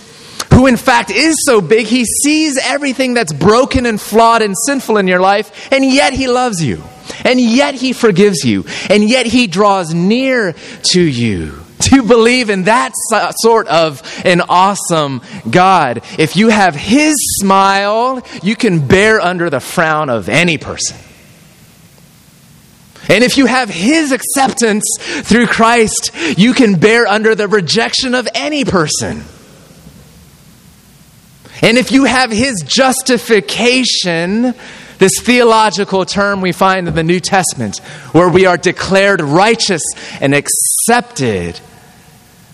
who 0.54 0.68
in 0.68 0.78
fact 0.78 1.12
is 1.12 1.36
so 1.46 1.62
big, 1.62 1.88
he 1.88 2.06
sees 2.06 2.58
everything 2.58 3.14
that's 3.14 3.34
broken 3.34 3.86
and 3.86 4.00
flawed 4.00 4.42
and 4.42 4.56
sinful 4.66 4.98
in 4.98 5.08
your 5.08 5.20
life, 5.20 5.72
and 5.72 5.86
yet 5.86 6.14
he 6.14 6.28
loves 6.28 6.64
you. 6.64 6.84
And 7.24 7.40
yet 7.40 7.76
he 7.76 7.94
forgives 7.94 8.44
you. 8.44 8.66
And 8.90 9.08
yet 9.08 9.26
he 9.26 9.48
draws 9.48 9.94
near 9.94 10.56
to 10.92 11.02
you. 11.02 11.54
To 11.88 12.04
believe 12.04 12.50
in 12.50 12.64
that 12.64 12.92
uh, 13.14 13.32
sort 13.32 13.68
of 13.68 14.02
an 14.26 14.42
awesome 14.42 15.22
God. 15.50 16.02
If 16.18 16.36
you 16.36 16.50
have 16.50 16.76
his 16.76 17.16
smile, 17.40 18.24
you 18.44 18.56
can 18.56 18.86
bear 18.86 19.22
under 19.22 19.50
the 19.50 19.60
frown 19.60 20.10
of 20.10 20.28
any 20.28 20.58
person. 20.58 20.98
And 23.10 23.24
if 23.24 23.38
you 23.38 23.46
have 23.46 23.70
his 23.70 24.12
acceptance 24.12 24.84
through 25.00 25.48
Christ, 25.48 26.12
you 26.38 26.54
can 26.54 26.80
bear 26.80 27.08
under 27.08 27.36
the 27.36 27.48
rejection 27.48 28.16
of 28.16 28.28
any 28.34 28.66
person. 28.66 29.24
And 31.62 31.78
if 31.78 31.92
you 31.92 32.06
have 32.06 32.32
his 32.32 32.64
justification, 32.66 34.54
this 35.00 35.20
theological 35.20 36.06
term 36.06 36.42
we 36.42 36.52
find 36.52 36.88
in 36.88 36.96
the 36.96 37.04
New 37.04 37.20
Testament, 37.20 37.80
where 38.12 38.30
we 38.30 38.46
are 38.46 38.58
declared 38.58 39.22
righteous 39.22 39.82
and 40.20 40.36
accepted 40.36 41.60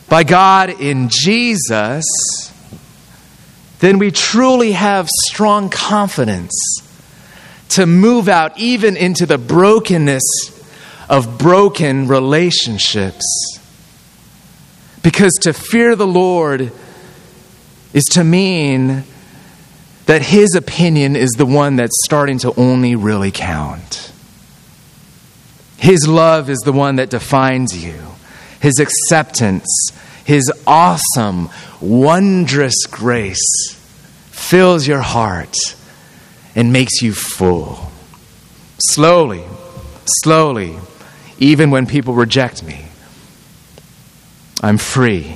by 0.09 0.23
God 0.23 0.69
in 0.69 1.09
Jesus, 1.09 2.05
then 3.79 3.99
we 3.99 4.11
truly 4.11 4.71
have 4.73 5.09
strong 5.09 5.69
confidence 5.69 6.53
to 7.69 7.85
move 7.85 8.29
out 8.29 8.57
even 8.57 8.95
into 8.95 9.25
the 9.25 9.37
brokenness 9.37 10.23
of 11.09 11.37
broken 11.37 12.07
relationships. 12.07 13.25
Because 15.01 15.33
to 15.41 15.53
fear 15.53 15.95
the 15.95 16.07
Lord 16.07 16.71
is 17.93 18.03
to 18.05 18.23
mean 18.23 19.03
that 20.05 20.21
his 20.21 20.55
opinion 20.55 21.15
is 21.15 21.31
the 21.31 21.45
one 21.45 21.77
that's 21.77 21.95
starting 22.03 22.37
to 22.39 22.53
only 22.59 22.95
really 22.95 23.31
count. 23.31 24.11
His 25.77 26.07
love 26.07 26.49
is 26.49 26.59
the 26.59 26.71
one 26.71 26.97
that 26.97 27.09
defines 27.09 27.83
you. 27.83 27.99
His 28.59 28.79
acceptance, 28.79 29.67
His 30.23 30.49
awesome, 30.65 31.49
wondrous 31.81 32.85
grace 32.85 33.77
fills 34.31 34.87
your 34.87 35.01
heart 35.01 35.57
and 36.55 36.71
makes 36.71 37.01
you 37.01 37.13
full. 37.13 37.91
Slowly, 38.79 39.43
slowly, 40.23 40.77
even 41.39 41.71
when 41.71 41.85
people 41.85 42.13
reject 42.13 42.63
me, 42.63 42.85
I'm 44.61 44.77
free, 44.77 45.35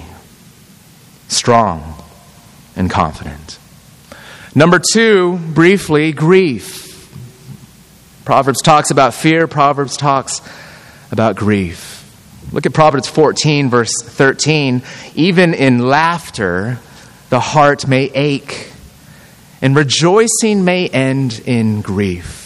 strong, 1.27 2.01
and 2.77 2.89
confident. 2.89 3.59
Number 4.55 4.79
two, 4.79 5.37
briefly, 5.37 6.13
grief. 6.13 6.85
Proverbs 8.23 8.61
talks 8.61 8.91
about 8.91 9.13
fear, 9.13 9.47
Proverbs 9.47 9.97
talks 9.97 10.41
about 11.11 11.35
grief. 11.35 11.95
Look 12.51 12.65
at 12.65 12.73
Proverbs 12.73 13.07
14, 13.07 13.69
verse 13.69 13.91
13. 14.01 14.81
Even 15.15 15.53
in 15.53 15.79
laughter, 15.79 16.79
the 17.29 17.39
heart 17.39 17.87
may 17.87 18.05
ache, 18.05 18.71
and 19.61 19.75
rejoicing 19.75 20.63
may 20.63 20.87
end 20.87 21.41
in 21.45 21.81
grief. 21.81 22.45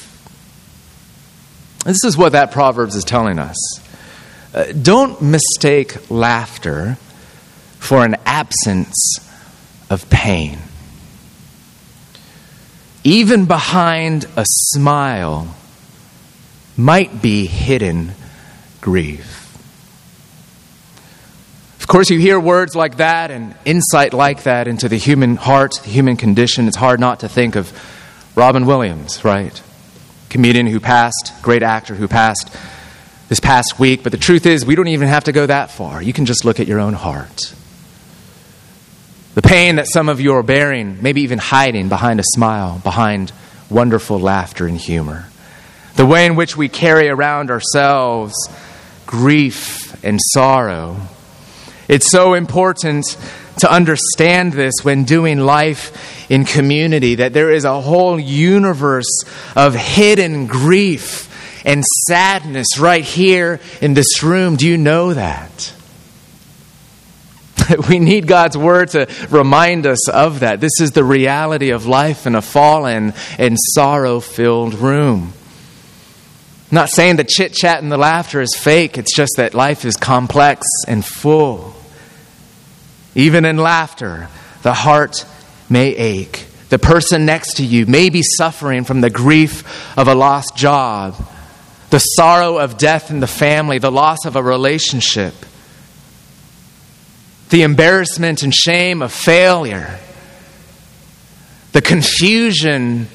This 1.86 2.04
is 2.04 2.18
what 2.18 2.32
that 2.34 2.52
Proverbs 2.52 2.96
is 2.96 3.04
telling 3.04 3.40
us. 3.40 3.58
Uh, 4.54 4.66
don't 4.72 5.22
mistake 5.22 6.10
laughter 6.12 6.98
for 7.80 8.04
an 8.04 8.18
absence 8.26 9.18
of 9.92 10.10
pain. 10.10 10.58
Even 13.04 13.46
behind 13.46 14.26
a 14.36 14.46
smile, 14.48 15.56
might 16.78 17.22
be 17.22 17.46
hidden 17.46 18.14
grief. 18.80 19.38
Of 21.80 21.88
course, 21.88 22.10
you 22.10 22.20
hear 22.20 22.40
words 22.40 22.76
like 22.76 22.98
that 22.98 23.32
and 23.32 23.56
insight 23.66 24.14
like 24.14 24.44
that 24.44 24.68
into 24.68 24.88
the 24.88 24.98
human 24.98 25.36
heart, 25.36 25.74
the 25.84 25.90
human 25.90 26.16
condition. 26.16 26.68
It's 26.68 26.78
hard 26.78 27.00
not 27.00 27.22
to 27.22 27.30
think 27.30 27.56
of 27.56 27.72
Robin 28.36 28.66
Williams, 28.66 29.26
right? 29.26 29.62
Comedian 30.30 30.68
who 30.68 30.80
passed, 30.80 31.34
great 31.42 31.64
actor 31.64 31.96
who 31.96 32.08
passed 32.08 32.56
this 33.28 33.42
past 33.42 33.78
week. 33.80 34.04
But 34.04 34.14
the 34.14 34.18
truth 34.18 34.46
is, 34.46 34.66
we 34.66 34.76
don't 34.76 34.88
even 34.88 35.10
have 35.10 35.26
to 35.26 35.32
go 35.34 35.46
that 35.46 35.72
far. 35.72 36.02
You 36.02 36.14
can 36.14 36.26
just 36.26 36.46
look 36.46 36.60
at 36.60 36.68
your 36.68 36.80
own 36.80 36.94
heart. 36.94 37.54
The 39.34 39.42
pain 39.42 39.78
that 39.78 39.88
some 39.88 40.10
of 40.10 40.20
you 40.20 40.34
are 40.36 40.44
bearing, 40.44 41.02
maybe 41.02 41.22
even 41.22 41.40
hiding 41.40 41.90
behind 41.90 42.20
a 42.20 42.24
smile, 42.34 42.80
behind 42.84 43.32
wonderful 43.70 44.20
laughter 44.20 44.68
and 44.68 44.78
humor 44.78 45.28
the 45.96 46.06
way 46.06 46.26
in 46.26 46.36
which 46.36 46.58
we 46.58 46.70
carry 46.70 47.10
around 47.10 47.52
ourselves 47.52 48.34
grief 49.06 50.04
and 50.04 50.20
sorrow. 50.22 50.98
It's 51.88 52.10
so 52.10 52.34
important 52.34 53.06
to 53.60 53.72
understand 53.72 54.54
this 54.54 54.74
when 54.84 55.04
doing 55.04 55.40
life 55.40 56.32
in 56.32 56.46
community 56.46 57.16
that 57.16 57.34
there 57.34 57.52
is 57.52 57.66
a 57.66 57.82
whole 57.82 58.20
universe 58.20 59.24
of 59.56 59.76
hidden 59.76 60.48
grief 60.48 61.28
and 61.66 61.84
sadness 62.08 62.80
right 62.80 63.04
here 63.04 63.60
in 63.82 63.94
this 63.94 64.24
room. 64.24 64.56
Do 64.56 64.68
you 64.68 64.78
know 64.78 65.14
that? 65.14 65.74
We 67.90 68.00
need 68.00 68.28
God's 68.28 68.58
word 68.58 68.90
to 68.90 69.08
remind 69.30 69.86
us 69.86 70.10
of 70.10 70.42
that. 70.42 70.62
This 70.62 70.80
is 70.80 70.92
the 70.92 71.04
reality 71.04 71.72
of 71.72 71.86
life 71.86 72.28
in 72.28 72.36
a 72.36 72.42
fallen 72.42 73.14
and 73.38 73.58
sorrow 73.60 74.20
filled 74.20 74.76
room. 74.76 75.34
I'm 76.72 76.76
not 76.76 76.90
saying 76.90 77.18
the 77.18 77.26
chit 77.26 77.54
chat 77.54 77.84
and 77.84 77.92
the 77.92 77.98
laughter 77.98 78.40
is 78.42 78.56
fake, 78.56 78.98
it's 78.98 79.16
just 79.16 79.34
that 79.38 79.54
life 79.54 79.84
is 79.84 79.98
complex 79.98 80.66
and 80.88 81.06
full. 81.06 81.74
Even 83.14 83.44
in 83.44 83.58
laughter, 83.58 84.30
the 84.64 84.74
heart 84.74 85.26
may 85.70 85.90
ache. 85.90 86.46
The 86.70 86.80
person 86.80 87.26
next 87.26 87.58
to 87.58 87.66
you 87.66 87.86
may 87.86 88.10
be 88.10 88.22
suffering 88.24 88.86
from 88.86 89.02
the 89.02 89.10
grief 89.10 89.98
of 89.98 90.08
a 90.08 90.16
lost 90.16 90.56
job, 90.56 91.16
the 91.90 92.00
sorrow 92.00 92.58
of 92.58 92.78
death 92.78 93.12
in 93.12 93.20
the 93.20 93.28
family, 93.28 93.78
the 93.78 93.92
loss 93.92 94.26
of 94.26 94.38
a 94.38 94.44
relationship, 94.44 95.34
the 97.52 97.64
embarrassment 97.64 98.44
and 98.44 98.54
shame 98.54 99.02
of 99.02 99.12
failure, 99.12 100.00
the 101.74 101.82
confusion 101.82 103.08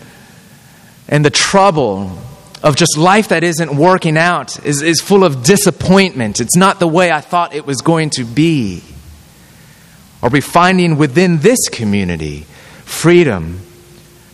and 1.08 1.24
the 1.24 1.30
trouble 1.30 2.16
of 2.62 2.76
just 2.76 2.98
life 2.98 3.28
that 3.28 3.42
isn't 3.42 3.76
working 3.76 4.18
out 4.18 4.64
is, 4.64 4.82
is 4.82 5.00
full 5.00 5.24
of 5.24 5.42
disappointment. 5.42 6.40
It's 6.40 6.56
not 6.56 6.80
the 6.80 6.86
way 6.86 7.10
I 7.10 7.20
thought 7.22 7.54
it 7.54 7.66
was 7.66 7.80
going 7.80 8.10
to 8.10 8.24
be. 8.24 8.82
Are 10.22 10.28
we 10.28 10.40
finding 10.40 10.98
within 10.98 11.38
this 11.38 11.68
community 11.70 12.46
freedom 12.84 13.60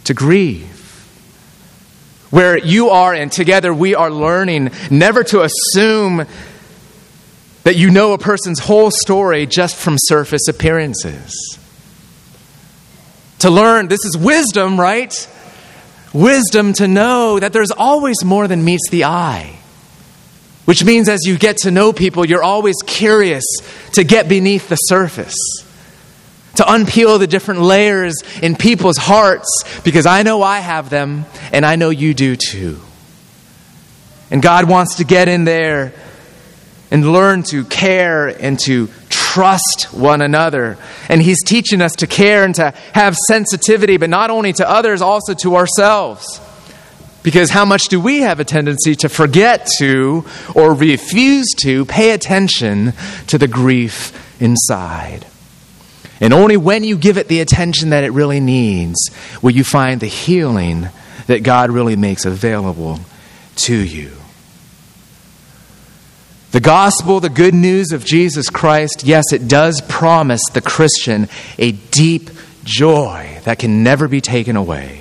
to 0.04 0.14
grieve? 0.14 0.68
Where 2.30 2.58
you 2.58 2.90
are 2.90 3.14
and 3.14 3.30
together 3.30 3.72
we 3.72 3.94
are 3.94 4.10
learning 4.10 4.70
never 4.90 5.22
to 5.24 5.42
assume 5.42 6.26
that 7.64 7.77
you 7.77 7.90
know 7.90 8.12
a 8.12 8.18
person's 8.18 8.59
whole 8.59 8.90
story 8.90 9.46
just 9.46 9.77
from 9.77 9.96
surface 9.98 10.48
appearances. 10.48 11.59
To 13.40 13.51
learn, 13.51 13.88
this 13.88 14.05
is 14.05 14.16
wisdom, 14.16 14.79
right? 14.79 15.14
wisdom 16.12 16.72
to 16.75 16.88
know 16.88 17.38
that 17.38 17.53
there's 17.53 17.70
always 17.70 18.25
more 18.25 18.46
than 18.46 18.64
meets 18.64 18.88
the 18.90 19.05
eye. 19.05 19.59
Which 20.64 20.85
means 20.85 21.09
as 21.09 21.25
you 21.25 21.38
get 21.38 21.59
to 21.59 21.70
know 21.70 21.92
people, 21.92 22.25
you're 22.25 22.42
always 22.42 22.77
curious 22.87 23.44
to 23.92 24.05
get 24.05 24.29
beneath 24.29 24.68
the 24.68 24.77
surface, 24.77 25.37
to 26.55 26.62
unpeel 26.62 27.18
the 27.18 27.27
different 27.27 27.62
layers 27.62 28.14
in 28.40 28.55
people's 28.55 28.96
hearts, 28.96 29.48
because 29.83 30.07
I 30.07 30.22
know 30.22 30.42
I 30.42 30.61
have 30.61 30.88
them, 30.88 31.25
and 31.53 31.66
I 31.66 31.77
know 31.77 31.90
you 31.90 32.14
do 32.14 32.37
too. 32.37 32.81
And 34.31 34.40
God 34.40 34.68
wants 34.68 34.96
to 34.96 35.05
get 35.05 35.29
in 35.29 35.44
there 35.44 35.92
and 36.92 37.11
learn 37.11 37.42
to 37.42 37.64
care 37.64 38.28
and 38.28 38.61
to 38.61 38.88
trust 39.09 39.88
one 39.92 40.20
another. 40.20 40.76
And 41.09 41.22
He's 41.22 41.42
teaching 41.42 41.81
us 41.81 41.92
to 41.96 42.07
care 42.07 42.44
and 42.44 42.55
to 42.57 42.74
have 42.92 43.16
sensitivity, 43.16 43.96
but 43.96 44.11
not 44.11 44.31
only 44.31 44.52
to 44.52 44.68
others, 44.68 45.00
also 45.00 45.33
to 45.35 45.57
ourselves. 45.57 46.38
Because 47.22 47.48
how 47.48 47.64
much 47.64 47.85
do 47.85 47.98
we 47.98 48.20
have 48.20 48.40
a 48.40 48.44
tendency 48.44 48.94
to 48.96 49.09
forget 49.09 49.68
to 49.78 50.26
or 50.55 50.74
refuse 50.74 51.46
to 51.62 51.87
pay 51.87 52.11
attention 52.11 52.92
to 53.28 53.38
the 53.38 53.48
grief 53.48 54.12
inside? 54.38 55.24
And 56.20 56.35
only 56.35 56.59
when 56.59 56.85
you 56.85 56.98
give 56.98 57.16
it 57.16 57.28
the 57.28 57.40
attention 57.40 57.90
that 57.90 58.05
it 58.05 58.11
really 58.11 58.40
needs 58.40 58.98
will 59.40 59.52
you 59.52 59.64
find 59.64 59.98
the 59.98 60.09
healing 60.09 60.90
that 61.26 61.42
God 61.42 61.70
really 61.70 61.96
makes 61.96 62.26
available 62.26 63.00
to 63.57 63.74
you. 63.74 64.21
The 66.52 66.60
gospel, 66.60 67.18
the 67.18 67.30
good 67.30 67.54
news 67.54 67.92
of 67.92 68.04
Jesus 68.04 68.50
Christ, 68.50 69.04
yes, 69.04 69.32
it 69.32 69.48
does 69.48 69.80
promise 69.80 70.42
the 70.52 70.60
Christian 70.60 71.28
a 71.58 71.72
deep 71.72 72.28
joy 72.62 73.40
that 73.44 73.58
can 73.58 73.82
never 73.82 74.06
be 74.06 74.20
taken 74.20 74.54
away. 74.54 75.00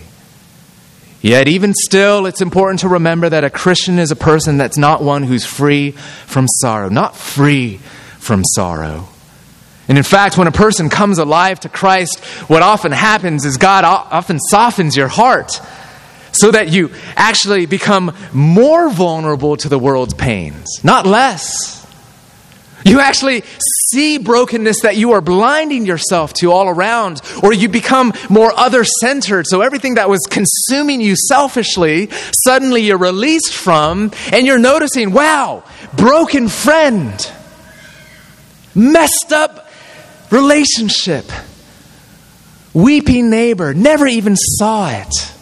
Yet, 1.21 1.49
even 1.49 1.73
still, 1.73 2.25
it's 2.25 2.41
important 2.41 2.79
to 2.79 2.87
remember 2.87 3.27
that 3.27 3.43
a 3.43 3.49
Christian 3.49 3.99
is 3.99 4.11
a 4.11 4.15
person 4.15 4.57
that's 4.57 4.77
not 4.77 5.03
one 5.03 5.23
who's 5.23 5.45
free 5.45 5.91
from 5.91 6.47
sorrow, 6.47 6.87
not 6.87 7.17
free 7.17 7.77
from 8.17 8.43
sorrow. 8.55 9.09
And 9.89 9.97
in 9.97 10.05
fact, 10.05 10.37
when 10.37 10.47
a 10.47 10.53
person 10.53 10.87
comes 10.87 11.17
alive 11.17 11.59
to 11.59 11.69
Christ, 11.69 12.23
what 12.47 12.61
often 12.61 12.93
happens 12.93 13.43
is 13.43 13.57
God 13.57 13.83
often 13.83 14.39
softens 14.39 14.95
your 14.95 15.09
heart 15.09 15.59
so 16.31 16.51
that 16.51 16.69
you 16.69 16.91
actually 17.15 17.65
become 17.65 18.15
more 18.33 18.89
vulnerable 18.89 19.57
to 19.57 19.69
the 19.69 19.79
world's 19.79 20.13
pains, 20.13 20.65
not 20.83 21.05
less. 21.05 21.81
You 22.83 22.99
actually 22.99 23.43
see 23.91 24.17
brokenness 24.17 24.81
that 24.81 24.97
you 24.97 25.11
are 25.11 25.21
blinding 25.21 25.85
yourself 25.85 26.33
to 26.35 26.51
all 26.51 26.67
around, 26.67 27.21
or 27.43 27.53
you 27.53 27.69
become 27.69 28.11
more 28.29 28.51
other 28.57 28.83
centered. 28.83 29.45
So 29.47 29.61
everything 29.61 29.95
that 29.95 30.09
was 30.09 30.21
consuming 30.29 30.99
you 30.99 31.15
selfishly, 31.15 32.09
suddenly 32.43 32.81
you're 32.81 32.97
released 32.97 33.53
from, 33.53 34.11
and 34.31 34.47
you're 34.47 34.57
noticing, 34.57 35.11
wow, 35.11 35.63
broken 35.95 36.47
friend, 36.47 37.31
messed 38.73 39.31
up 39.31 39.69
relationship, 40.31 41.25
weeping 42.73 43.29
neighbor, 43.29 43.75
never 43.75 44.07
even 44.07 44.35
saw 44.35 44.89
it 44.89 45.33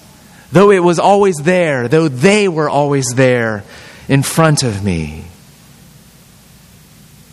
though 0.51 0.71
it 0.71 0.83
was 0.83 0.99
always 0.99 1.35
there, 1.37 1.87
though 1.87 2.07
they 2.07 2.47
were 2.47 2.69
always 2.69 3.05
there 3.15 3.63
in 4.07 4.23
front 4.23 4.63
of 4.63 4.83
me. 4.83 5.25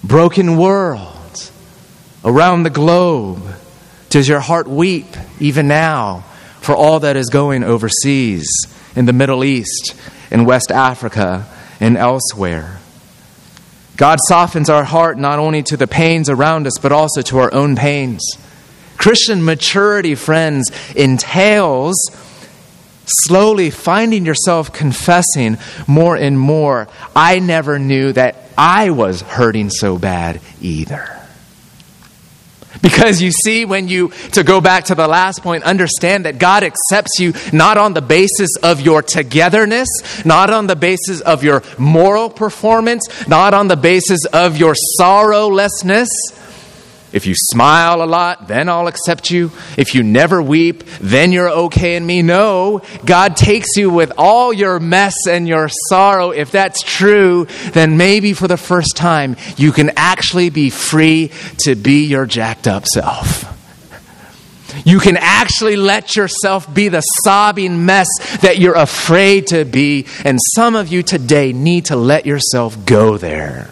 Broken 0.04 0.56
world 0.56 1.50
around 2.24 2.62
the 2.62 2.70
globe, 2.70 3.42
does 4.08 4.28
your 4.28 4.40
heart 4.40 4.68
weep 4.68 5.06
even 5.40 5.68
now 5.68 6.24
for 6.60 6.74
all 6.74 7.00
that 7.00 7.16
is 7.16 7.28
going 7.28 7.62
overseas, 7.62 8.48
in 8.96 9.04
the 9.04 9.12
Middle 9.12 9.44
East, 9.44 9.94
in 10.30 10.44
West 10.44 10.72
Africa, 10.72 11.46
and 11.78 11.96
elsewhere. 11.96 12.80
God 13.96 14.18
softens 14.26 14.68
our 14.68 14.84
heart 14.84 15.18
not 15.18 15.38
only 15.38 15.62
to 15.64 15.76
the 15.76 15.86
pains 15.86 16.28
around 16.28 16.66
us, 16.66 16.78
but 16.80 16.92
also 16.92 17.22
to 17.22 17.38
our 17.38 17.52
own 17.54 17.76
pains. 17.76 18.22
Christian 18.96 19.44
maturity, 19.44 20.14
friends, 20.14 20.70
entails 20.96 21.94
slowly 23.06 23.70
finding 23.70 24.26
yourself 24.26 24.72
confessing 24.72 25.58
more 25.86 26.16
and 26.16 26.38
more, 26.38 26.88
I 27.14 27.38
never 27.38 27.78
knew 27.78 28.12
that 28.12 28.36
I 28.58 28.90
was 28.90 29.22
hurting 29.22 29.70
so 29.70 29.98
bad 29.98 30.40
either. 30.60 31.12
Because 32.82 33.22
you 33.22 33.30
see, 33.30 33.64
when 33.64 33.88
you, 33.88 34.08
to 34.32 34.44
go 34.44 34.60
back 34.60 34.84
to 34.84 34.94
the 34.94 35.08
last 35.08 35.42
point, 35.42 35.64
understand 35.64 36.26
that 36.26 36.38
God 36.38 36.62
accepts 36.62 37.18
you 37.18 37.32
not 37.52 37.78
on 37.78 37.94
the 37.94 38.02
basis 38.02 38.50
of 38.62 38.80
your 38.80 39.02
togetherness, 39.02 39.88
not 40.24 40.50
on 40.50 40.66
the 40.66 40.76
basis 40.76 41.20
of 41.20 41.42
your 41.42 41.62
moral 41.78 42.28
performance, 42.28 43.26
not 43.26 43.54
on 43.54 43.68
the 43.68 43.76
basis 43.76 44.24
of 44.26 44.58
your 44.58 44.74
sorrowlessness 45.00 46.08
if 47.16 47.26
you 47.26 47.32
smile 47.34 48.02
a 48.02 48.04
lot, 48.04 48.46
then 48.46 48.68
I'll 48.68 48.88
accept 48.88 49.30
you. 49.30 49.50
If 49.78 49.94
you 49.94 50.02
never 50.02 50.42
weep, 50.42 50.84
then 51.00 51.32
you're 51.32 51.48
okay 51.48 51.96
in 51.96 52.04
me. 52.04 52.20
No, 52.20 52.82
God 53.06 53.36
takes 53.36 53.74
you 53.74 53.88
with 53.88 54.12
all 54.18 54.52
your 54.52 54.78
mess 54.78 55.14
and 55.26 55.48
your 55.48 55.70
sorrow. 55.88 56.30
If 56.30 56.50
that's 56.50 56.82
true, 56.82 57.46
then 57.72 57.96
maybe 57.96 58.34
for 58.34 58.48
the 58.48 58.58
first 58.58 58.96
time, 58.96 59.36
you 59.56 59.72
can 59.72 59.92
actually 59.96 60.50
be 60.50 60.68
free 60.68 61.30
to 61.64 61.74
be 61.74 62.04
your 62.04 62.26
jacked 62.26 62.68
up 62.68 62.84
self. 62.84 63.50
You 64.84 65.00
can 65.00 65.16
actually 65.16 65.76
let 65.76 66.16
yourself 66.16 66.72
be 66.72 66.88
the 66.90 67.00
sobbing 67.00 67.86
mess 67.86 68.08
that 68.42 68.58
you're 68.58 68.76
afraid 68.76 69.46
to 69.46 69.64
be. 69.64 70.04
And 70.22 70.38
some 70.54 70.76
of 70.76 70.88
you 70.88 71.02
today 71.02 71.54
need 71.54 71.86
to 71.86 71.96
let 71.96 72.26
yourself 72.26 72.84
go 72.84 73.16
there 73.16 73.70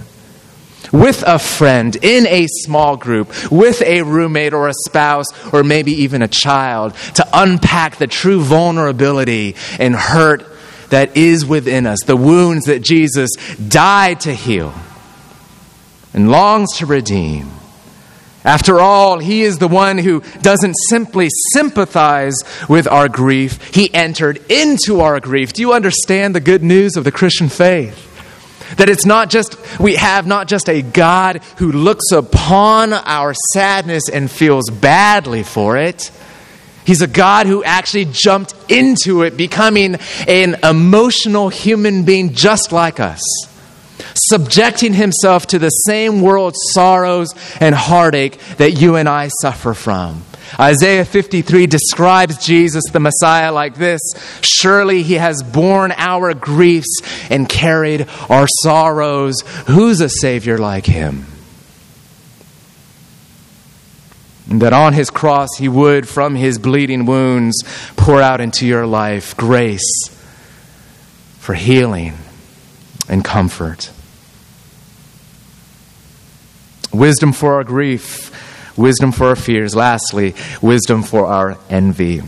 with 0.94 1.24
a 1.26 1.40
friend, 1.40 1.96
in 2.02 2.24
a 2.28 2.46
small 2.46 2.96
group, 2.96 3.50
with 3.50 3.82
a 3.82 4.02
roommate 4.02 4.54
or 4.54 4.68
a 4.68 4.74
spouse, 4.86 5.26
or 5.52 5.64
maybe 5.64 5.90
even 5.90 6.22
a 6.22 6.28
child, 6.28 6.94
to 7.14 7.26
unpack 7.32 7.96
the 7.96 8.06
true 8.06 8.40
vulnerability 8.40 9.56
and 9.80 9.96
hurt 9.96 10.46
that 10.90 11.16
is 11.16 11.44
within 11.44 11.86
us, 11.86 11.98
the 12.06 12.16
wounds 12.16 12.66
that 12.66 12.80
Jesus 12.80 13.30
died 13.56 14.20
to 14.20 14.32
heal 14.32 14.72
and 16.12 16.30
longs 16.30 16.76
to 16.76 16.86
redeem. 16.86 17.50
After 18.44 18.78
all, 18.78 19.18
He 19.18 19.42
is 19.42 19.58
the 19.58 19.66
one 19.66 19.98
who 19.98 20.22
doesn't 20.42 20.76
simply 20.90 21.28
sympathize 21.52 22.36
with 22.68 22.86
our 22.86 23.08
grief, 23.08 23.74
He 23.74 23.92
entered 23.92 24.48
into 24.48 25.00
our 25.00 25.18
grief. 25.18 25.54
Do 25.54 25.62
you 25.62 25.72
understand 25.72 26.36
the 26.36 26.40
good 26.40 26.62
news 26.62 26.96
of 26.96 27.02
the 27.02 27.10
Christian 27.10 27.48
faith? 27.48 28.13
That 28.76 28.88
it's 28.88 29.06
not 29.06 29.30
just, 29.30 29.56
we 29.78 29.96
have 29.96 30.26
not 30.26 30.48
just 30.48 30.68
a 30.68 30.82
God 30.82 31.42
who 31.58 31.70
looks 31.72 32.12
upon 32.12 32.92
our 32.92 33.34
sadness 33.52 34.08
and 34.12 34.30
feels 34.30 34.70
badly 34.70 35.42
for 35.42 35.76
it. 35.76 36.10
He's 36.84 37.00
a 37.00 37.06
God 37.06 37.46
who 37.46 37.64
actually 37.64 38.06
jumped 38.10 38.54
into 38.70 39.22
it, 39.22 39.36
becoming 39.36 39.96
an 40.28 40.56
emotional 40.62 41.48
human 41.48 42.04
being 42.04 42.34
just 42.34 42.72
like 42.72 43.00
us, 43.00 43.22
subjecting 44.14 44.92
himself 44.92 45.46
to 45.48 45.58
the 45.58 45.70
same 45.70 46.20
world's 46.20 46.58
sorrows 46.72 47.34
and 47.60 47.74
heartache 47.74 48.38
that 48.58 48.72
you 48.72 48.96
and 48.96 49.08
I 49.08 49.28
suffer 49.40 49.72
from. 49.72 50.24
Isaiah 50.58 51.04
53 51.04 51.66
describes 51.66 52.38
Jesus, 52.44 52.84
the 52.92 53.00
Messiah, 53.00 53.52
like 53.52 53.74
this 53.76 54.00
Surely 54.40 55.02
he 55.02 55.14
has 55.14 55.42
borne 55.42 55.92
our 55.92 56.34
griefs 56.34 57.02
and 57.30 57.48
carried 57.48 58.06
our 58.28 58.46
sorrows. 58.62 59.40
Who's 59.66 60.00
a 60.00 60.08
Savior 60.08 60.58
like 60.58 60.86
him? 60.86 61.26
And 64.48 64.60
that 64.62 64.72
on 64.72 64.92
his 64.92 65.10
cross 65.10 65.48
he 65.58 65.68
would, 65.68 66.08
from 66.08 66.34
his 66.34 66.58
bleeding 66.58 67.06
wounds, 67.06 67.62
pour 67.96 68.20
out 68.20 68.40
into 68.40 68.66
your 68.66 68.86
life 68.86 69.36
grace 69.36 70.08
for 71.38 71.54
healing 71.54 72.14
and 73.08 73.24
comfort. 73.24 73.90
Wisdom 76.92 77.32
for 77.32 77.54
our 77.54 77.64
grief 77.64 78.30
wisdom 78.76 79.12
for 79.12 79.28
our 79.28 79.36
fears. 79.36 79.74
Lastly, 79.74 80.34
wisdom 80.62 81.02
for 81.02 81.26
our 81.26 81.58
envy. 81.68 82.22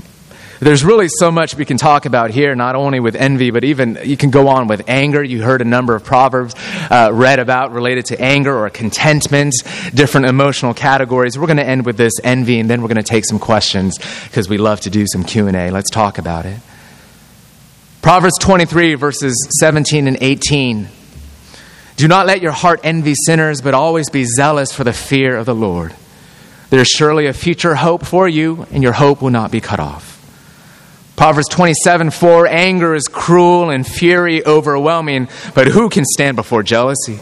There's 0.59 0.85
really 0.85 1.09
so 1.09 1.31
much 1.31 1.55
we 1.55 1.67
can 1.67 1.77
talk 1.77 2.07
about 2.07 2.31
here, 2.31 2.55
not 2.55 2.77
only 2.77 2.99
with 2.99 3.15
envy, 3.15 3.51
but 3.51 3.63
even 3.65 3.99
you 4.05 4.17
can 4.17 4.31
go 4.31 4.49
on 4.49 4.69
with 4.69 4.89
anger. 4.89 5.23
You 5.23 5.43
heard 5.43 5.61
a 5.61 5.67
number 5.67 5.95
of 5.95 6.03
proverbs 6.03 6.55
uh, 6.91 7.11
read 7.13 7.39
about 7.39 7.73
related 7.73 8.07
to 8.07 8.21
anger 8.21 8.57
or 8.57 8.71
contentment, 8.71 9.55
different 9.93 10.29
emotional 10.29 10.73
categories. 10.73 11.39
We're 11.39 11.47
going 11.47 11.59
to 11.59 11.67
end 11.67 11.85
with 11.85 11.99
this 11.99 12.15
envy, 12.25 12.59
and 12.59 12.71
then 12.71 12.81
we're 12.81 12.89
going 12.89 12.97
to 12.97 13.03
take 13.03 13.27
some 13.27 13.39
questions 13.39 13.99
because 14.25 14.49
we 14.49 14.57
love 14.57 14.81
to 14.83 14.91
do 14.91 15.05
some 15.07 15.25
Q 15.25 15.47
and 15.47 15.57
A. 15.57 15.71
Let's 15.71 15.91
talk 15.91 16.17
about 16.17 16.47
it. 16.47 16.59
Proverbs 18.01 18.39
23 18.41 18.95
verses 18.95 19.37
17 19.61 20.09
and 20.09 20.17
18. 20.21 20.89
Do 21.97 22.09
not 22.09 22.27
let 22.27 22.41
your 22.41 22.53
heart 22.53 22.81
envy 22.83 23.15
sinners, 23.27 23.61
but 23.61 23.75
always 23.75 24.09
be 24.09 24.25
zealous 24.25 24.73
for 24.73 24.85
the 24.85 24.93
fear 24.93 25.37
of 25.37 25.45
the 25.45 25.55
Lord. 25.55 25.95
There's 26.71 26.89
surely 26.89 27.27
a 27.27 27.33
future 27.33 27.75
hope 27.75 28.05
for 28.05 28.29
you, 28.29 28.67
and 28.73 28.83
your 28.83 28.93
hope 28.93 29.23
will 29.23 29.31
not 29.31 29.51
be 29.51 29.61
cut 29.61 29.81
off. 29.81 30.15
Proverbs 31.17 31.49
27 31.49 32.11
4 32.11 32.47
Anger 32.47 32.95
is 32.95 33.09
cruel 33.09 33.71
and 33.71 33.87
fury 33.87 34.45
overwhelming, 34.45 35.29
but 35.55 35.67
who 35.69 35.89
can 35.89 36.05
stand 36.05 36.37
before 36.37 36.63
jealousy? 36.63 37.19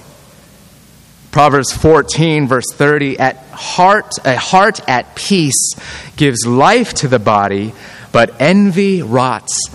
Proverbs 1.30 1.72
14, 1.72 2.46
verse 2.46 2.66
30 2.72 3.18
At 3.18 3.36
heart, 3.48 4.12
a 4.24 4.36
heart 4.36 4.80
at 4.88 5.14
peace 5.14 5.74
gives 6.16 6.46
life 6.46 6.94
to 6.94 7.08
the 7.08 7.18
body, 7.18 7.72
but 8.12 8.40
envy 8.40 9.02
rots 9.02 9.70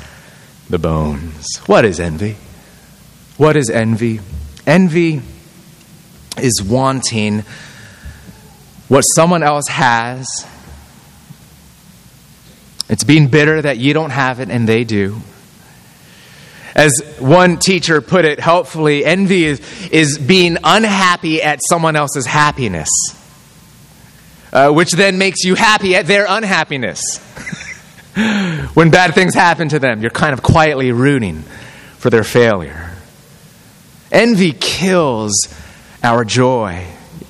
the 0.69 0.79
bones. 0.79 1.57
What 1.65 1.83
is 1.83 1.99
envy? 1.99 2.35
What 3.37 3.57
is 3.57 3.69
envy? 3.69 4.19
Envy 4.67 5.21
is 6.37 6.61
wanting 6.61 7.43
what 8.89 9.01
someone 9.01 9.43
else 9.43 9.67
has. 9.69 10.27
It's 12.89 13.03
being 13.03 13.27
bitter 13.27 13.61
that 13.61 13.77
you 13.77 13.93
don't 13.93 14.09
have 14.09 14.39
it 14.41 14.49
and 14.49 14.67
they 14.67 14.83
do. 14.83 15.21
As 16.75 17.01
one 17.19 17.57
teacher 17.57 18.01
put 18.01 18.25
it 18.25 18.39
helpfully, 18.39 19.05
envy 19.05 19.45
is, 19.45 19.89
is 19.89 20.17
being 20.17 20.57
unhappy 20.63 21.41
at 21.41 21.59
someone 21.67 21.95
else's 21.95 22.25
happiness, 22.25 22.89
uh, 24.51 24.71
which 24.71 24.91
then 24.91 25.17
makes 25.17 25.43
you 25.43 25.55
happy 25.55 25.95
at 25.95 26.05
their 26.05 26.25
unhappiness. 26.27 27.19
when 28.73 28.91
bad 28.91 29.13
things 29.13 29.33
happen 29.33 29.69
to 29.69 29.79
them, 29.79 30.01
you're 30.01 30.09
kind 30.09 30.33
of 30.33 30.41
quietly 30.41 30.91
rooting 30.91 31.43
for 31.97 32.09
their 32.09 32.23
failure. 32.23 32.91
Envy 34.11 34.51
kills 34.53 35.33
our 36.01 36.23
joy. 36.23 36.85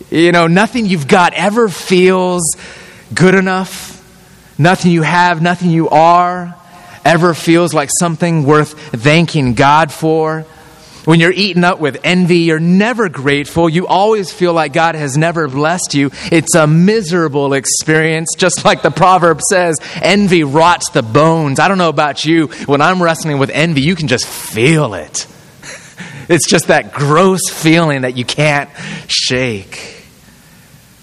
You 0.10 0.32
know, 0.32 0.48
nothing 0.48 0.86
you've 0.86 1.08
got 1.08 1.34
ever 1.34 1.70
feels 1.70 2.56
good 3.14 3.36
enough. 3.36 3.96
Nothing 4.58 4.92
you 4.92 5.04
have, 5.04 5.42
nothing 5.42 5.70
you 5.70 5.90
are 5.90 6.56
ever 7.06 7.34
feels 7.34 7.74
like 7.74 7.90
something 8.00 8.44
worth 8.44 8.74
thanking 9.02 9.54
God 9.54 9.92
for. 9.92 10.46
When 11.06 11.20
you're 11.20 11.32
eaten 11.32 11.64
up 11.64 11.80
with 11.80 11.98
envy, 12.04 12.40
you're 12.40 12.60
never 12.60 13.10
grateful. 13.10 13.70
You 13.70 13.88
always 13.88 14.32
feel 14.32 14.54
like 14.54 14.74
God 14.74 14.96
has 14.96 15.18
never 15.18 15.48
blessed 15.48 15.96
you. 15.96 16.12
It's 16.32 16.54
a 16.56 16.68
miserable 16.68 17.54
experience, 17.54 18.30
just 18.38 18.66
like 18.66 18.82
the 18.82 18.92
proverb 18.92 19.42
says 19.42 19.78
envy 19.96 20.44
rots 20.44 20.92
the 20.92 21.02
bones. 21.02 21.60
I 21.60 21.68
don't 21.68 21.78
know 21.78 21.90
about 21.90 22.26
you. 22.26 22.48
When 22.66 22.82
I'm 22.82 23.02
wrestling 23.02 23.40
with 23.40 23.50
envy, 23.50 23.82
you 23.82 23.96
can 23.96 24.08
just 24.08 24.26
feel 24.26 24.94
it. 24.94 25.26
It's 26.30 26.48
just 26.48 26.68
that 26.68 26.94
gross 26.94 27.50
feeling 27.50 28.02
that 28.02 28.16
you 28.16 28.24
can't 28.24 28.70
shake. 29.08 29.99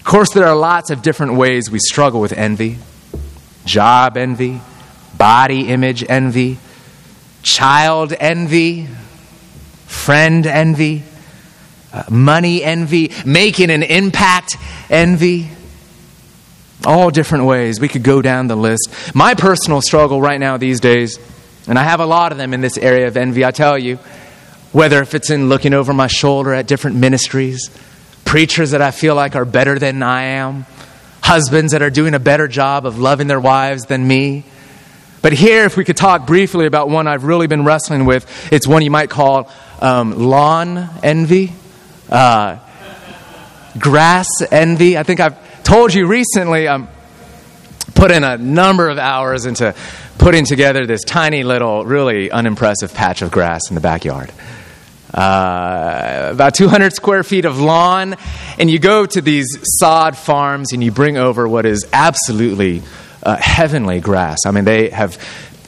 Of 0.07 0.11
course, 0.11 0.29
there 0.33 0.47
are 0.47 0.55
lots 0.55 0.89
of 0.89 1.01
different 1.01 1.33
ways 1.33 1.69
we 1.69 1.79
struggle 1.79 2.21
with 2.21 2.31
envy 2.31 2.77
job 3.65 4.15
envy, 4.15 4.61
body 5.17 5.67
image 5.67 6.01
envy, 6.07 6.59
child 7.43 8.13
envy, 8.17 8.87
friend 9.85 10.47
envy, 10.47 11.03
uh, 11.91 12.05
money 12.09 12.63
envy, 12.63 13.11
making 13.25 13.69
an 13.69 13.83
impact 13.83 14.55
envy. 14.89 15.49
All 16.85 17.09
different 17.09 17.43
ways. 17.43 17.81
We 17.81 17.89
could 17.89 18.03
go 18.03 18.21
down 18.21 18.47
the 18.47 18.55
list. 18.55 18.89
My 19.13 19.33
personal 19.33 19.81
struggle 19.81 20.21
right 20.21 20.39
now 20.39 20.55
these 20.55 20.79
days, 20.79 21.19
and 21.67 21.77
I 21.77 21.83
have 21.83 21.99
a 21.99 22.05
lot 22.05 22.31
of 22.31 22.37
them 22.37 22.53
in 22.53 22.61
this 22.61 22.77
area 22.77 23.07
of 23.07 23.17
envy, 23.17 23.43
I 23.43 23.51
tell 23.51 23.77
you, 23.77 23.97
whether 24.71 25.01
if 25.01 25.13
it's 25.15 25.31
in 25.31 25.49
looking 25.49 25.73
over 25.73 25.91
my 25.91 26.07
shoulder 26.07 26.53
at 26.53 26.65
different 26.65 26.95
ministries, 26.95 27.69
preachers 28.27 28.71
that 28.71 28.81
I 28.81 28.91
feel 28.91 29.15
like 29.15 29.37
are 29.37 29.45
better 29.45 29.79
than 29.79 30.03
I 30.03 30.23
am, 30.23 30.65
husbands 31.21 31.71
that 31.71 31.81
are 31.81 31.89
doing 31.89 32.13
a 32.13 32.19
better 32.19 32.49
job 32.49 32.85
of 32.85 32.99
loving 32.99 33.27
their 33.27 33.39
wives 33.39 33.85
than 33.85 34.05
me. 34.05 34.43
But 35.21 35.31
here, 35.31 35.63
if 35.63 35.77
we 35.77 35.85
could 35.85 35.95
talk 35.95 36.27
briefly 36.27 36.65
about 36.65 36.89
one 36.89 37.07
I've 37.07 37.23
really 37.23 37.47
been 37.47 37.63
wrestling 37.63 38.05
with, 38.05 38.51
it's 38.51 38.67
one 38.67 38.83
you 38.83 38.91
might 38.91 39.09
call 39.09 39.49
um, 39.81 40.11
lawn 40.27 40.89
envy, 41.01 41.53
uh, 42.09 42.57
grass 43.79 44.27
envy. 44.51 44.97
I 44.97 45.03
think 45.03 45.21
I've 45.21 45.63
told 45.63 45.93
you 45.93 46.05
recently, 46.05 46.67
I'm 46.67 46.89
put 47.95 48.11
in 48.11 48.25
a 48.25 48.37
number 48.37 48.89
of 48.89 48.97
hours 48.97 49.45
into 49.45 49.73
putting 50.17 50.43
together 50.43 50.85
this 50.85 51.05
tiny 51.05 51.43
little, 51.43 51.85
really 51.85 52.29
unimpressive 52.29 52.93
patch 52.93 53.21
of 53.21 53.31
grass 53.31 53.69
in 53.69 53.75
the 53.75 53.81
backyard. 53.81 54.33
Uh, 55.17 56.29
about 56.33 56.53
200 56.53 56.93
square 56.93 57.23
feet 57.23 57.45
of 57.45 57.59
lawn, 57.59 58.15
and 58.59 58.69
you 58.69 58.77
go 58.77 59.03
to 59.03 59.19
these 59.19 59.47
sod 59.63 60.15
farms 60.15 60.73
and 60.73 60.83
you 60.83 60.91
bring 60.91 61.17
over 61.17 61.47
what 61.47 61.65
is 61.65 61.87
absolutely 61.91 62.83
uh, 63.23 63.35
heavenly 63.35 63.99
grass. 63.99 64.37
I 64.45 64.51
mean, 64.51 64.63
they 64.63 64.89
have 64.89 65.17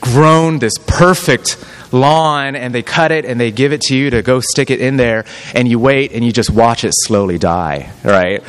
grown 0.02 0.60
this 0.60 0.74
perfect 0.86 1.58
lawn 1.92 2.56
and 2.56 2.74
they 2.74 2.84
cut 2.84 3.12
it 3.12 3.26
and 3.26 3.40
they 3.40 3.52
give 3.52 3.74
it 3.74 3.82
to 3.82 3.96
you 3.96 4.10
to 4.10 4.22
go 4.22 4.40
stick 4.40 4.70
it 4.70 4.80
in 4.80 4.98
there 4.98 5.26
and 5.54 5.68
you 5.68 5.80
wait 5.80 6.12
and 6.12 6.24
you 6.24 6.32
just 6.32 6.50
watch 6.50 6.84
it 6.84 6.92
slowly 6.94 7.38
die, 7.38 7.92
right? 8.04 8.44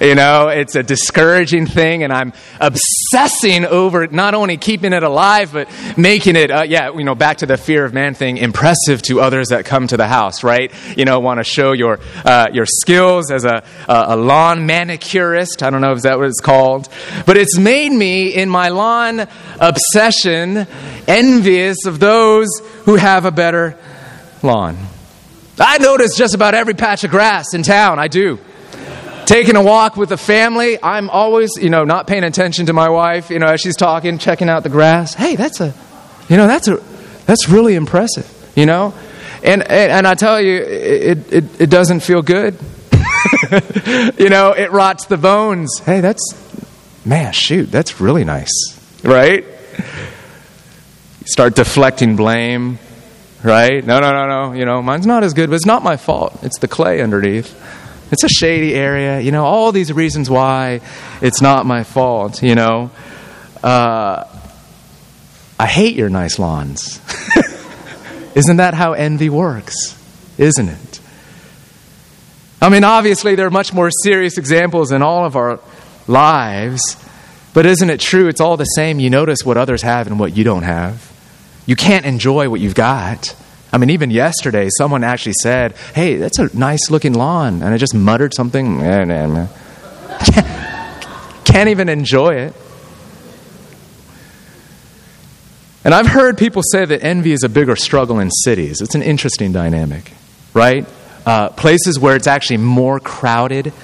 You 0.00 0.14
know, 0.14 0.48
it's 0.48 0.76
a 0.76 0.82
discouraging 0.82 1.66
thing 1.66 2.04
and 2.04 2.12
I'm 2.12 2.32
obsessing 2.60 3.64
over 3.64 4.06
not 4.06 4.34
only 4.34 4.56
keeping 4.56 4.92
it 4.92 5.02
alive, 5.02 5.52
but 5.52 5.68
making 5.96 6.36
it, 6.36 6.50
uh, 6.50 6.62
yeah, 6.62 6.92
you 6.92 7.04
know, 7.04 7.14
back 7.14 7.38
to 7.38 7.46
the 7.46 7.56
fear 7.56 7.84
of 7.84 7.92
man 7.92 8.14
thing, 8.14 8.36
impressive 8.36 9.02
to 9.02 9.20
others 9.20 9.48
that 9.48 9.64
come 9.64 9.88
to 9.88 9.96
the 9.96 10.06
house, 10.06 10.44
right? 10.44 10.72
You 10.96 11.04
know, 11.04 11.18
want 11.20 11.38
to 11.38 11.44
show 11.44 11.72
your, 11.72 11.98
uh, 12.24 12.48
your 12.52 12.66
skills 12.66 13.30
as 13.30 13.44
a, 13.44 13.64
a 13.88 14.16
lawn 14.16 14.66
manicurist. 14.66 15.62
I 15.62 15.70
don't 15.70 15.80
know 15.80 15.92
if 15.92 16.02
that 16.02 16.18
what 16.18 16.28
it's 16.28 16.40
called. 16.40 16.88
But 17.26 17.36
it's 17.36 17.58
made 17.58 17.90
me, 17.90 18.34
in 18.34 18.48
my 18.48 18.68
lawn 18.68 19.26
obsession, 19.60 20.66
envious 21.08 21.86
of 21.86 21.98
those 21.98 22.48
who 22.88 22.96
have 22.96 23.26
a 23.26 23.30
better 23.30 23.76
lawn. 24.42 24.74
I 25.60 25.76
notice 25.76 26.16
just 26.16 26.34
about 26.34 26.54
every 26.54 26.72
patch 26.72 27.04
of 27.04 27.10
grass 27.10 27.52
in 27.52 27.62
town. 27.62 27.98
I 27.98 28.08
do. 28.08 28.38
Taking 29.26 29.56
a 29.56 29.62
walk 29.62 29.98
with 29.98 30.08
the 30.08 30.16
family, 30.16 30.78
I'm 30.82 31.10
always, 31.10 31.50
you 31.60 31.68
know, 31.68 31.84
not 31.84 32.06
paying 32.06 32.24
attention 32.24 32.64
to 32.64 32.72
my 32.72 32.88
wife, 32.88 33.28
you 33.28 33.40
know, 33.40 33.48
as 33.48 33.60
she's 33.60 33.76
talking, 33.76 34.16
checking 34.16 34.48
out 34.48 34.62
the 34.62 34.70
grass. 34.70 35.12
Hey, 35.12 35.36
that's 35.36 35.60
a, 35.60 35.74
you 36.30 36.38
know, 36.38 36.46
that's 36.46 36.66
a, 36.66 36.76
that's 37.26 37.50
really 37.50 37.74
impressive, 37.74 38.52
you 38.56 38.64
know? 38.64 38.94
And, 39.44 39.62
and, 39.64 39.92
and 39.92 40.06
I 40.06 40.14
tell 40.14 40.40
you, 40.40 40.56
it, 40.56 41.30
it, 41.30 41.60
it 41.60 41.68
doesn't 41.68 42.00
feel 42.00 42.22
good. 42.22 42.56
you 44.18 44.30
know, 44.30 44.54
it 44.56 44.72
rots 44.72 45.04
the 45.04 45.18
bones. 45.18 45.78
Hey, 45.80 46.00
that's, 46.00 46.24
man, 47.04 47.34
shoot, 47.34 47.70
that's 47.70 48.00
really 48.00 48.24
nice, 48.24 48.48
right? 49.04 49.44
Start 51.28 51.54
deflecting 51.54 52.16
blame, 52.16 52.78
right? 53.44 53.84
No, 53.84 54.00
no, 54.00 54.12
no, 54.12 54.26
no. 54.26 54.52
You 54.54 54.64
know, 54.64 54.82
mine's 54.82 55.06
not 55.06 55.22
as 55.22 55.34
good, 55.34 55.50
but 55.50 55.56
it's 55.56 55.66
not 55.66 55.82
my 55.82 55.96
fault. 55.96 56.38
It's 56.42 56.58
the 56.58 56.68
clay 56.68 57.00
underneath. 57.02 57.54
It's 58.10 58.24
a 58.24 58.28
shady 58.28 58.74
area. 58.74 59.20
You 59.20 59.30
know, 59.30 59.44
all 59.44 59.70
these 59.70 59.92
reasons 59.92 60.30
why 60.30 60.80
it's 61.20 61.42
not 61.42 61.66
my 61.66 61.84
fault, 61.84 62.42
you 62.42 62.54
know. 62.54 62.90
Uh, 63.62 64.24
I 65.58 65.66
hate 65.66 65.94
your 65.96 66.08
nice 66.08 66.38
lawns. 66.38 67.00
Isn't 68.34 68.56
that 68.56 68.72
how 68.74 68.94
envy 68.94 69.28
works? 69.28 69.74
Isn't 70.38 70.68
it? 70.68 71.00
I 72.62 72.70
mean, 72.70 72.84
obviously, 72.84 73.34
there 73.34 73.46
are 73.46 73.50
much 73.50 73.72
more 73.72 73.90
serious 74.02 74.38
examples 74.38 74.92
in 74.92 75.02
all 75.02 75.24
of 75.24 75.36
our 75.36 75.60
lives, 76.06 76.96
but 77.54 77.66
isn't 77.66 77.88
it 77.88 78.00
true? 78.00 78.28
It's 78.28 78.40
all 78.40 78.56
the 78.56 78.64
same. 78.64 78.98
You 78.98 79.10
notice 79.10 79.44
what 79.44 79.56
others 79.56 79.82
have 79.82 80.08
and 80.08 80.18
what 80.18 80.36
you 80.36 80.42
don't 80.42 80.64
have. 80.64 81.12
You 81.68 81.76
can't 81.76 82.06
enjoy 82.06 82.48
what 82.48 82.60
you've 82.60 82.74
got. 82.74 83.36
I 83.70 83.76
mean, 83.76 83.90
even 83.90 84.10
yesterday, 84.10 84.70
someone 84.78 85.04
actually 85.04 85.34
said, 85.42 85.76
Hey, 85.94 86.16
that's 86.16 86.38
a 86.38 86.56
nice 86.56 86.88
looking 86.88 87.12
lawn. 87.12 87.62
And 87.62 87.74
I 87.74 87.76
just 87.76 87.94
muttered 87.94 88.32
something. 88.32 88.78
Can't 91.44 91.68
even 91.68 91.90
enjoy 91.90 92.36
it. 92.36 92.54
And 95.84 95.92
I've 95.92 96.06
heard 96.06 96.38
people 96.38 96.62
say 96.72 96.86
that 96.86 97.04
envy 97.04 97.32
is 97.32 97.42
a 97.42 97.50
bigger 97.50 97.76
struggle 97.76 98.18
in 98.18 98.30
cities. 98.30 98.80
It's 98.80 98.94
an 98.94 99.02
interesting 99.02 99.52
dynamic, 99.52 100.10
right? 100.54 100.86
Uh, 101.26 101.50
places 101.50 101.98
where 101.98 102.16
it's 102.16 102.26
actually 102.26 102.56
more 102.56 102.98
crowded 102.98 103.74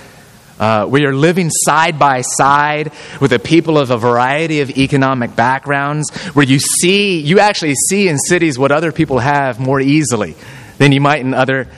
uh, 0.58 0.86
we 0.88 1.04
are 1.04 1.14
living 1.14 1.50
side 1.50 1.98
by 1.98 2.20
side 2.20 2.92
with 3.20 3.32
a 3.32 3.38
people 3.38 3.76
of 3.76 3.90
a 3.90 3.98
variety 3.98 4.60
of 4.60 4.70
economic 4.70 5.34
backgrounds 5.34 6.10
where 6.34 6.46
you 6.46 6.58
see, 6.58 7.20
you 7.20 7.40
actually 7.40 7.74
see 7.88 8.08
in 8.08 8.18
cities 8.18 8.58
what 8.58 8.70
other 8.70 8.92
people 8.92 9.18
have 9.18 9.58
more 9.58 9.80
easily 9.80 10.36
than 10.78 10.92
you 10.92 11.00
might 11.00 11.20
in 11.20 11.34
other 11.34 11.68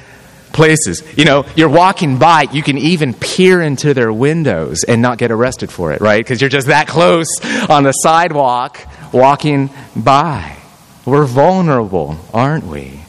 places. 0.52 1.02
You 1.16 1.24
know, 1.24 1.46
you're 1.54 1.68
walking 1.68 2.18
by, 2.18 2.46
you 2.52 2.62
can 2.62 2.76
even 2.78 3.14
peer 3.14 3.62
into 3.62 3.94
their 3.94 4.12
windows 4.12 4.84
and 4.84 5.00
not 5.00 5.18
get 5.18 5.30
arrested 5.30 5.70
for 5.70 5.92
it, 5.92 6.00
right? 6.00 6.18
Because 6.18 6.40
you're 6.40 6.50
just 6.50 6.66
that 6.66 6.86
close 6.86 7.28
on 7.68 7.82
the 7.82 7.92
sidewalk 7.92 8.78
walking 9.12 9.70
by. 9.94 10.56
We're 11.04 11.26
vulnerable, 11.26 12.18
aren't 12.34 12.66
we? 12.66 13.00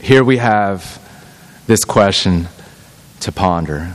Here 0.00 0.24
we 0.24 0.38
have 0.38 1.04
this 1.68 1.84
question 1.84 2.48
to 3.20 3.30
ponder. 3.30 3.94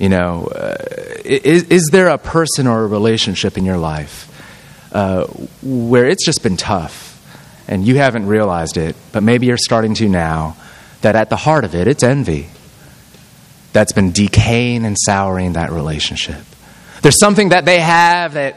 You 0.00 0.08
know, 0.08 0.46
uh, 0.46 0.76
is, 1.24 1.64
is 1.64 1.88
there 1.92 2.08
a 2.08 2.18
person 2.18 2.66
or 2.66 2.82
a 2.82 2.86
relationship 2.86 3.56
in 3.56 3.64
your 3.64 3.78
life 3.78 4.32
uh, 4.92 5.26
where 5.62 6.06
it's 6.06 6.24
just 6.24 6.42
been 6.42 6.56
tough 6.56 7.12
and 7.68 7.86
you 7.86 7.96
haven't 7.96 8.26
realized 8.26 8.76
it, 8.76 8.96
but 9.12 9.22
maybe 9.22 9.46
you're 9.46 9.56
starting 9.56 9.94
to 9.94 10.08
now, 10.08 10.56
that 11.02 11.14
at 11.16 11.30
the 11.30 11.36
heart 11.36 11.64
of 11.64 11.74
it, 11.74 11.86
it's 11.86 12.02
envy 12.02 12.48
that's 13.72 13.92
been 13.92 14.10
decaying 14.10 14.84
and 14.86 14.96
souring 14.98 15.52
that 15.52 15.70
relationship? 15.70 16.42
There's 17.02 17.20
something 17.20 17.50
that 17.50 17.66
they 17.66 17.80
have 17.80 18.34
that 18.34 18.56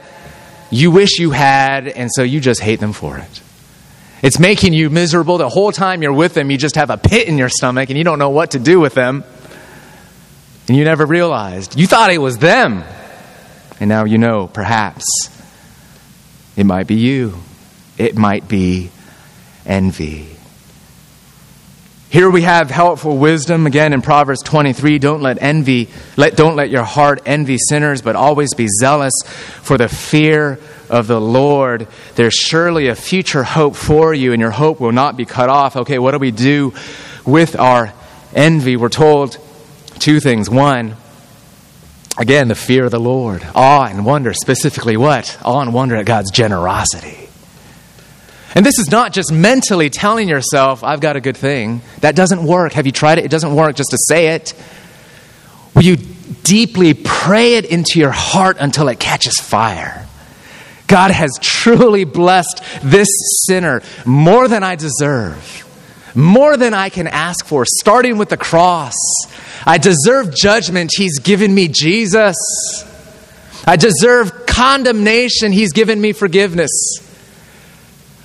you 0.72 0.92
wish 0.92 1.20
you 1.20 1.32
had, 1.32 1.88
and 1.88 2.10
so 2.14 2.24
you 2.24 2.40
just 2.40 2.62
hate 2.62 2.80
them 2.80 2.94
for 2.94 3.18
it. 3.18 3.42
It's 4.22 4.40
making 4.40 4.74
you 4.74 4.90
miserable. 4.90 5.38
The 5.38 5.50
whole 5.50 5.72
time 5.72 6.02
you're 6.02 6.14
with 6.14 6.34
them, 6.34 6.52
you 6.52 6.58
just 6.58 6.76
have 6.76 6.90
a 6.90 6.98
pit 6.98 7.28
in 7.28 7.38
your 7.38 7.50
stomach 7.50 7.90
and 7.90 7.98
you 7.98 8.04
don't 8.04 8.20
know 8.20 8.32
what 8.32 8.52
to 8.52 8.60
do 8.60 8.80
with 8.80 8.94
them. 8.94 9.24
And 10.68 10.78
you 10.78 10.84
never 10.84 11.06
realized. 11.06 11.80
You 11.80 11.88
thought 11.88 12.12
it 12.12 12.20
was 12.20 12.38
them. 12.38 12.84
And 13.80 13.90
now 13.90 14.04
you 14.04 14.18
know, 14.18 14.48
perhaps, 14.48 15.06
it 16.58 16.66
might 16.66 16.86
be 16.86 16.96
you. 16.96 17.38
It 17.98 18.18
might 18.18 18.48
be 18.48 18.92
envy. 19.66 20.39
Here 22.10 22.30
we 22.30 22.42
have 22.42 22.72
helpful 22.72 23.18
wisdom 23.18 23.68
again 23.68 23.94
in 23.94 24.02
Proverbs 24.02 24.42
23. 24.42 24.98
Don't 24.98 25.22
let 25.22 25.40
envy, 25.42 25.90
let, 26.18 26.36
don't 26.36 26.56
let 26.56 26.72
your 26.72 26.84
heart 26.84 27.22
envy 27.28 27.58
sinners, 27.60 28.02
but 28.02 28.16
always 28.16 28.56
be 28.56 28.68
zealous 28.68 29.14
for 29.62 29.78
the 29.78 29.88
fear 29.88 30.60
of 30.90 31.08
the 31.08 31.22
Lord, 31.22 31.88
there's 32.16 32.34
surely 32.34 32.88
a 32.88 32.96
future 32.96 33.44
hope 33.44 33.76
for 33.76 34.14
you, 34.14 34.34
and 34.34 34.42
your 34.42 34.52
hope 34.52 34.80
will 34.80 34.92
not 34.92 35.18
be 35.18 35.26
cut 35.26 35.50
off. 35.50 35.76
Okay, 35.76 36.00
what 36.00 36.12
do 36.12 36.18
we 36.18 36.32
do 36.32 36.74
with 37.26 37.56
our 37.56 37.94
envy? 38.34 38.76
We're 38.76 38.90
told 38.90 39.38
two 40.00 40.20
things. 40.20 40.50
One, 40.50 40.96
again, 42.18 42.48
the 42.48 42.56
fear 42.56 42.86
of 42.86 42.92
the 42.92 43.00
Lord, 43.00 43.46
awe 43.54 43.86
and 43.86 44.04
wonder. 44.04 44.34
Specifically, 44.34 44.98
what? 44.98 45.38
Awe 45.46 45.62
and 45.62 45.74
wonder 45.74 45.96
at 45.96 46.06
God's 46.06 46.32
generosity. 46.32 47.29
And 48.56 48.66
this 48.66 48.80
is 48.80 48.90
not 48.90 49.14
just 49.14 49.32
mentally 49.32 49.90
telling 49.90 50.28
yourself, 50.28 50.84
I've 50.84 51.02
got 51.02 51.16
a 51.16 51.22
good 51.22 51.38
thing. 51.38 51.82
That 52.02 52.16
doesn't 52.16 52.44
work. 52.44 52.74
Have 52.74 52.86
you 52.86 52.92
tried 52.92 53.20
it? 53.20 53.26
It 53.26 53.32
doesn't 53.32 53.56
work 53.56 53.76
just 53.76 53.92
to 53.92 53.98
say 54.08 54.30
it. 54.30 54.54
Will 55.76 55.84
you 55.84 55.98
deeply 56.44 56.94
pray 56.94 57.56
it 57.56 57.66
into 57.66 58.00
your 58.00 58.12
heart 58.12 58.58
until 58.60 58.88
it 58.88 59.00
catches 59.00 59.36
fire? 59.36 60.08
God 60.88 61.12
has 61.12 61.38
truly 61.40 62.04
blessed 62.04 62.64
this 62.82 63.08
sinner 63.46 63.84
more 64.06 64.48
than 64.48 64.64
I 64.64 64.76
deserve, 64.76 66.12
more 66.16 66.58
than 66.58 66.74
I 66.74 66.90
can 66.90 67.06
ask 67.06 67.46
for, 67.46 67.64
starting 67.66 68.18
with 68.18 68.30
the 68.30 68.38
cross. 68.38 68.96
I 69.66 69.78
deserve 69.78 70.36
judgment. 70.36 70.92
He's 70.98 71.20
given 71.20 71.54
me 71.54 71.68
Jesus. 71.68 72.36
I 73.68 73.76
deserve 73.76 74.48
condemnation. 74.48 75.52
He's 75.52 75.72
given 75.72 76.02
me 76.02 76.12
forgiveness. 76.12 76.72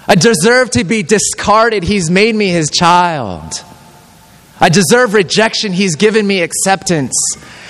I 0.06 0.14
deserve 0.14 0.70
to 0.72 0.84
be 0.84 1.02
discarded. 1.02 1.82
He's 1.82 2.10
made 2.10 2.34
me 2.34 2.48
his 2.48 2.70
child. 2.70 3.52
I 4.60 4.68
deserve 4.68 5.14
rejection. 5.14 5.72
He's 5.72 5.96
given 5.96 6.26
me 6.26 6.42
acceptance. 6.42 7.14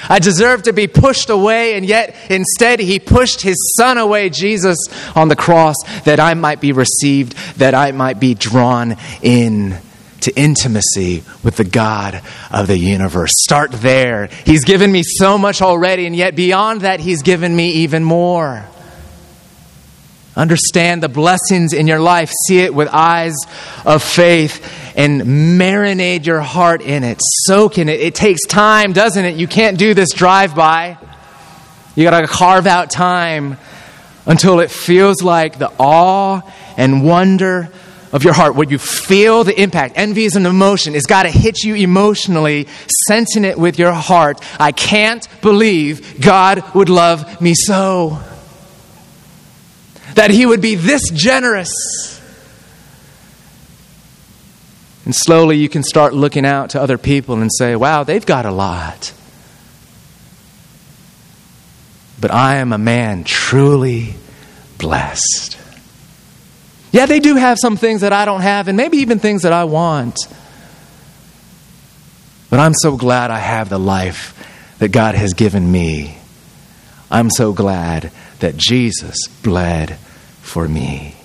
I 0.08 0.18
deserve 0.18 0.64
to 0.64 0.72
be 0.72 0.86
pushed 0.86 1.30
away, 1.30 1.74
and 1.74 1.86
yet 1.86 2.14
instead 2.28 2.80
he 2.80 2.98
pushed 2.98 3.40
his 3.40 3.56
son 3.78 3.96
away, 3.96 4.28
Jesus, 4.28 4.78
on 5.14 5.28
the 5.28 5.36
cross, 5.36 5.76
that 6.04 6.20
I 6.20 6.34
might 6.34 6.60
be 6.60 6.72
received, 6.72 7.32
that 7.56 7.74
I 7.74 7.92
might 7.92 8.20
be 8.20 8.34
drawn 8.34 8.96
in 9.22 9.78
to 10.20 10.34
intimacy 10.36 11.22
with 11.42 11.56
the 11.56 11.64
God 11.64 12.22
of 12.50 12.66
the 12.66 12.78
universe. 12.78 13.30
Start 13.34 13.72
there. 13.72 14.28
He's 14.44 14.64
given 14.64 14.90
me 14.90 15.02
so 15.04 15.36
much 15.36 15.62
already, 15.62 16.06
and 16.06 16.16
yet 16.16 16.34
beyond 16.34 16.82
that, 16.82 17.00
he's 17.00 17.22
given 17.22 17.54
me 17.54 17.70
even 17.72 18.04
more. 18.04 18.64
Understand 20.36 21.02
the 21.02 21.08
blessings 21.08 21.72
in 21.72 21.86
your 21.86 22.00
life. 22.00 22.32
See 22.48 22.58
it 22.58 22.74
with 22.74 22.88
eyes 22.88 23.36
of 23.84 24.02
faith 24.02 24.92
and 24.96 25.22
marinate 25.22 26.26
your 26.26 26.40
heart 26.40 26.82
in 26.82 27.04
it. 27.04 27.20
Soak 27.20 27.78
in 27.78 27.88
it. 27.88 28.00
It 28.00 28.14
takes 28.14 28.44
time, 28.46 28.92
doesn't 28.92 29.24
it? 29.24 29.36
You 29.36 29.46
can't 29.46 29.78
do 29.78 29.94
this 29.94 30.10
drive 30.12 30.56
by. 30.56 30.98
You 31.94 32.02
got 32.02 32.20
to 32.20 32.26
carve 32.26 32.66
out 32.66 32.90
time 32.90 33.58
until 34.26 34.58
it 34.58 34.70
feels 34.70 35.22
like 35.22 35.58
the 35.58 35.70
awe 35.78 36.42
and 36.76 37.04
wonder 37.04 37.70
of 38.12 38.24
your 38.24 38.32
heart, 38.32 38.54
where 38.54 38.68
you 38.68 38.78
feel 38.78 39.42
the 39.42 39.60
impact. 39.60 39.94
Envy 39.96 40.24
is 40.24 40.36
an 40.36 40.46
emotion. 40.46 40.94
It's 40.94 41.06
got 41.06 41.24
to 41.24 41.30
hit 41.30 41.64
you 41.64 41.74
emotionally, 41.74 42.68
sensing 43.08 43.44
it 43.44 43.58
with 43.58 43.76
your 43.78 43.92
heart. 43.92 44.40
I 44.58 44.70
can't 44.70 45.26
believe 45.42 46.20
God 46.20 46.74
would 46.74 46.88
love 46.88 47.40
me 47.40 47.54
so 47.54 48.20
that 50.14 50.30
he 50.30 50.46
would 50.46 50.60
be 50.60 50.74
this 50.74 51.10
generous. 51.10 51.70
And 55.04 55.14
slowly 55.14 55.56
you 55.56 55.68
can 55.68 55.82
start 55.82 56.14
looking 56.14 56.46
out 56.46 56.70
to 56.70 56.80
other 56.80 56.96
people 56.96 57.40
and 57.40 57.50
say, 57.52 57.76
wow, 57.76 58.04
they've 58.04 58.24
got 58.24 58.46
a 58.46 58.50
lot. 58.50 59.12
But 62.20 62.30
I 62.30 62.56
am 62.56 62.72
a 62.72 62.78
man 62.78 63.24
truly 63.24 64.14
blessed. 64.78 65.58
Yeah, 66.90 67.06
they 67.06 67.20
do 67.20 67.34
have 67.34 67.58
some 67.58 67.76
things 67.76 68.00
that 68.02 68.12
I 68.12 68.24
don't 68.24 68.40
have, 68.40 68.68
and 68.68 68.76
maybe 68.76 68.98
even 68.98 69.18
things 69.18 69.42
that 69.42 69.52
I 69.52 69.64
want. 69.64 70.16
But 72.50 72.60
I'm 72.60 72.72
so 72.72 72.96
glad 72.96 73.30
I 73.30 73.40
have 73.40 73.68
the 73.68 73.80
life 73.80 74.30
that 74.78 74.88
God 74.88 75.16
has 75.16 75.34
given 75.34 75.70
me. 75.70 76.16
I'm 77.10 77.30
so 77.30 77.52
glad 77.52 78.10
that 78.38 78.56
Jesus 78.56 79.26
bled 79.42 79.98
for 80.44 80.68
me. 80.68 81.16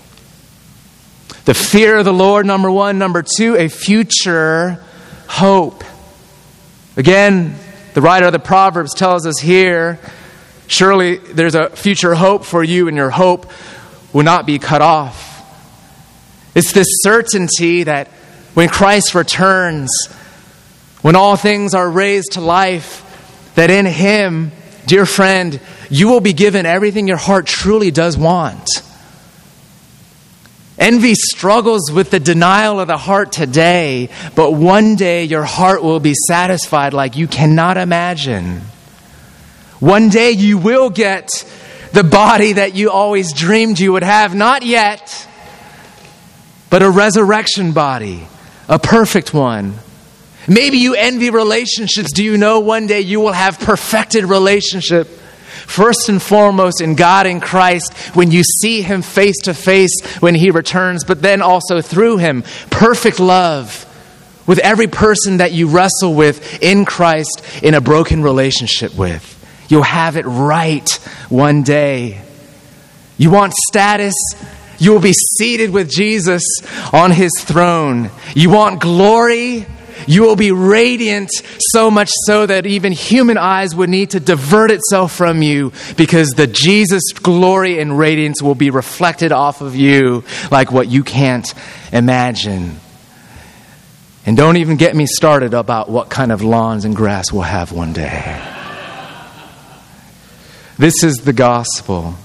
The 1.46 1.54
fear 1.54 1.98
of 1.98 2.06
the 2.06 2.14
Lord, 2.14 2.46
number 2.46 2.72
one. 2.72 2.98
Number 2.98 3.24
two, 3.24 3.56
a 3.56 3.68
future 3.70 4.84
hope. 5.28 5.84
Again, 6.98 7.56
the 7.94 8.02
writer 8.02 8.28
of 8.28 8.34
the 8.34 8.40
Proverbs 8.40 8.94
tells 8.94 9.26
us 9.26 9.40
here 9.40 10.00
surely 10.68 11.18
there's 11.18 11.56
a 11.56 11.70
future 11.72 12.16
hope 12.16 12.46
for 12.46 12.64
you, 12.64 12.88
and 12.88 12.96
your 12.96 13.10
hope 13.10 13.52
will 14.14 14.24
not 14.24 14.46
be 14.46 14.60
cut 14.60 14.82
off. 14.82 15.28
It's 16.56 16.72
this 16.72 16.88
certainty 17.02 17.84
that 17.84 18.08
when 18.54 18.70
Christ 18.70 19.16
returns, 19.16 19.92
when 21.02 21.16
all 21.16 21.36
things 21.36 21.74
are 21.74 21.90
raised 21.90 22.34
to 22.34 22.42
life, 22.42 23.52
that 23.56 23.70
in 23.70 23.86
Him, 23.86 24.52
dear 24.86 25.06
friend, 25.06 25.60
you 25.90 26.08
will 26.10 26.22
be 26.22 26.34
given 26.34 26.66
everything 26.66 27.08
your 27.08 27.18
heart 27.18 27.46
truly 27.46 27.92
does 27.92 28.18
want. 28.18 28.68
Envy 30.80 31.14
struggles 31.14 31.92
with 31.92 32.10
the 32.10 32.22
denial 32.22 32.80
of 32.80 32.88
the 32.88 32.98
heart 32.98 33.34
today, 33.34 34.10
but 34.34 34.52
one 34.52 34.96
day 34.96 35.26
your 35.26 35.44
heart 35.44 35.84
will 35.84 36.00
be 36.00 36.14
satisfied 36.28 36.94
like 36.94 37.18
you 37.18 37.28
cannot 37.28 37.76
imagine. 37.76 38.62
One 39.80 40.08
day 40.08 40.32
you 40.32 40.58
will 40.58 40.90
get 40.90 41.28
the 41.92 42.04
body 42.04 42.54
that 42.54 42.76
you 42.76 42.92
always 42.92 43.34
dreamed 43.34 43.80
you 43.80 43.92
would 43.92 44.04
have, 44.04 44.34
not 44.34 44.64
yet, 44.64 45.28
but 46.70 46.82
a 46.82 46.90
resurrection 46.90 47.74
body, 47.74 48.26
a 48.70 48.80
perfect 48.80 49.34
one. 49.34 49.74
Maybe 50.48 50.78
you 50.78 50.96
envy 50.96 51.30
relationships. 51.30 52.14
Do 52.14 52.24
you 52.24 52.38
know 52.38 52.62
one 52.62 52.88
day 52.88 53.02
you 53.02 53.20
will 53.20 53.34
have 53.34 53.60
perfected 53.60 54.24
relationship? 54.24 55.19
First 55.70 56.10
and 56.10 56.20
foremost 56.20 56.82
in 56.82 56.96
God 56.96 57.28
in 57.28 57.40
Christ 57.40 57.94
when 58.16 58.32
you 58.32 58.44
see 58.44 58.82
Him 58.82 59.04
face 59.04 59.38
to 59.44 59.54
face 59.54 60.04
when 60.20 60.34
He 60.34 60.50
returns, 60.50 61.04
but 61.04 61.22
then 61.22 61.44
also 61.44 61.80
through 61.80 62.18
Him, 62.18 62.42
perfect 62.72 63.20
love 63.20 63.86
with 64.48 64.58
every 64.58 64.88
person 64.88 65.38
that 65.38 65.52
you 65.52 65.68
wrestle 65.68 66.16
with 66.16 66.64
in 66.64 66.86
Christ 66.86 67.44
in 67.62 67.76
a 67.76 67.82
broken 67.82 68.24
relationship 68.24 68.98
with. 68.98 69.36
You'll 69.70 69.84
have 69.84 70.18
it 70.18 70.26
right 70.26 70.90
one 71.30 71.62
day. 71.62 72.20
You 73.20 73.30
want 73.30 73.54
status? 73.54 74.16
You 74.80 74.92
will 74.92 75.00
be 75.00 75.14
seated 75.14 75.70
with 75.70 75.88
Jesus 75.88 76.44
on 76.92 77.12
his 77.12 77.32
throne. 77.38 78.10
You 78.34 78.50
want 78.50 78.82
glory? 78.82 79.68
You 80.08 80.24
will 80.24 80.36
be 80.36 80.52
radiant 80.52 81.30
so 81.60 81.92
much 81.92 82.10
so 82.26 82.46
that 82.46 82.66
even 82.66 82.92
human 82.92 83.38
eyes 83.38 83.76
would 83.76 83.90
need 83.90 84.12
to 84.12 84.20
divert 84.20 84.72
itself 84.72 85.14
from 85.14 85.42
you 85.42 85.72
because 85.98 86.32
the 86.32 86.48
Jesus 86.48 87.04
glory 87.14 87.80
and 87.80 87.98
radiance 87.98 88.42
will 88.42 88.56
be 88.56 88.70
reflected 88.70 89.32
off 89.32 89.62
of 89.62 89.76
you 89.76 90.24
like 90.52 90.72
what 90.72 90.88
you 90.88 91.04
can't 91.04 91.54
imagine. 91.92 92.80
And 94.26 94.38
don't 94.38 94.58
even 94.58 94.78
get 94.78 94.96
me 94.96 95.06
started 95.08 95.54
about 95.54 95.90
what 95.90 96.10
kind 96.10 96.32
of 96.32 96.42
lawns 96.44 96.86
and 96.86 96.96
grass 96.96 97.32
we'll 97.32 97.42
have 97.42 97.72
one 97.72 97.94
day. 97.94 98.56
This 100.78 101.04
is 101.04 101.16
the 101.18 101.34
gospel. 101.34 102.16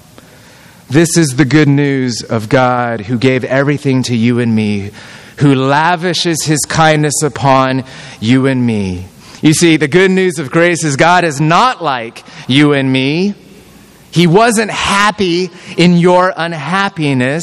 This 0.89 1.17
is 1.17 1.37
the 1.37 1.45
good 1.45 1.67
news 1.67 2.23
of 2.23 2.49
God 2.49 3.01
who 3.01 3.19
gave 3.19 3.43
everything 3.43 4.03
to 4.05 4.15
you 4.15 4.39
and 4.39 4.55
me 4.55 4.91
who 5.39 5.55
lavishes 5.55 6.45
his 6.45 6.61
kindness 6.61 7.23
upon 7.23 7.85
you 8.21 8.47
and 8.47 8.65
me. 8.65 9.07
You 9.43 9.53
see, 9.53 9.77
the 9.77 9.89
good 9.89 10.11
news 10.11 10.39
of 10.39 10.51
grace 10.51 10.85
is 10.85 10.97
God 10.97 11.25
is 11.25 11.41
not 11.41 11.83
like 11.83 12.25
you 12.49 12.73
and 12.73 12.91
me. 12.91 13.35
He 14.11 14.27
wasn't 14.27 14.71
happy 14.71 15.51
in 15.77 15.97
your 15.97 16.33
unhappiness. 16.35 17.43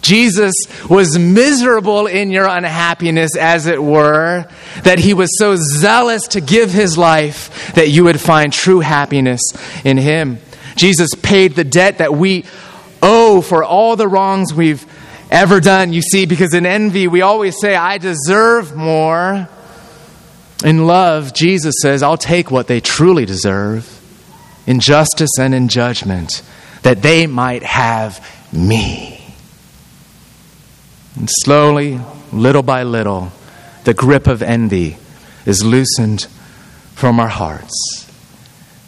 Jesus 0.00 0.54
was 0.88 1.18
miserable 1.18 2.06
in 2.06 2.30
your 2.30 2.46
unhappiness, 2.46 3.36
as 3.36 3.66
it 3.66 3.82
were, 3.82 4.48
that 4.82 4.98
he 4.98 5.14
was 5.14 5.36
so 5.38 5.56
zealous 5.56 6.28
to 6.28 6.40
give 6.40 6.70
his 6.70 6.96
life 6.96 7.74
that 7.74 7.88
you 7.90 8.04
would 8.04 8.20
find 8.20 8.52
true 8.52 8.80
happiness 8.80 9.42
in 9.84 9.98
him. 9.98 10.38
Jesus 10.76 11.10
paid 11.22 11.54
the 11.54 11.64
debt 11.64 11.98
that 11.98 12.14
we 12.14 12.44
owe 13.02 13.40
for 13.40 13.62
all 13.62 13.96
the 13.96 14.08
wrongs 14.08 14.54
we've 14.54 14.86
ever 15.30 15.60
done. 15.60 15.92
You 15.92 16.02
see, 16.02 16.26
because 16.26 16.54
in 16.54 16.66
envy, 16.66 17.08
we 17.08 17.22
always 17.22 17.58
say, 17.60 17.74
I 17.74 17.98
deserve 17.98 18.76
more. 18.76 19.48
In 20.64 20.86
love, 20.86 21.34
Jesus 21.34 21.74
says, 21.82 22.02
I'll 22.02 22.16
take 22.16 22.50
what 22.50 22.66
they 22.66 22.80
truly 22.80 23.26
deserve 23.26 23.92
in 24.66 24.80
justice 24.80 25.38
and 25.38 25.54
in 25.54 25.68
judgment, 25.68 26.42
that 26.82 27.02
they 27.02 27.26
might 27.26 27.62
have 27.62 28.26
me. 28.52 29.22
And 31.16 31.28
slowly, 31.30 32.00
little 32.32 32.62
by 32.62 32.82
little, 32.82 33.32
the 33.84 33.94
grip 33.94 34.26
of 34.26 34.42
envy 34.42 34.96
is 35.44 35.64
loosened 35.64 36.26
from 36.94 37.20
our 37.20 37.28
hearts. 37.28 38.10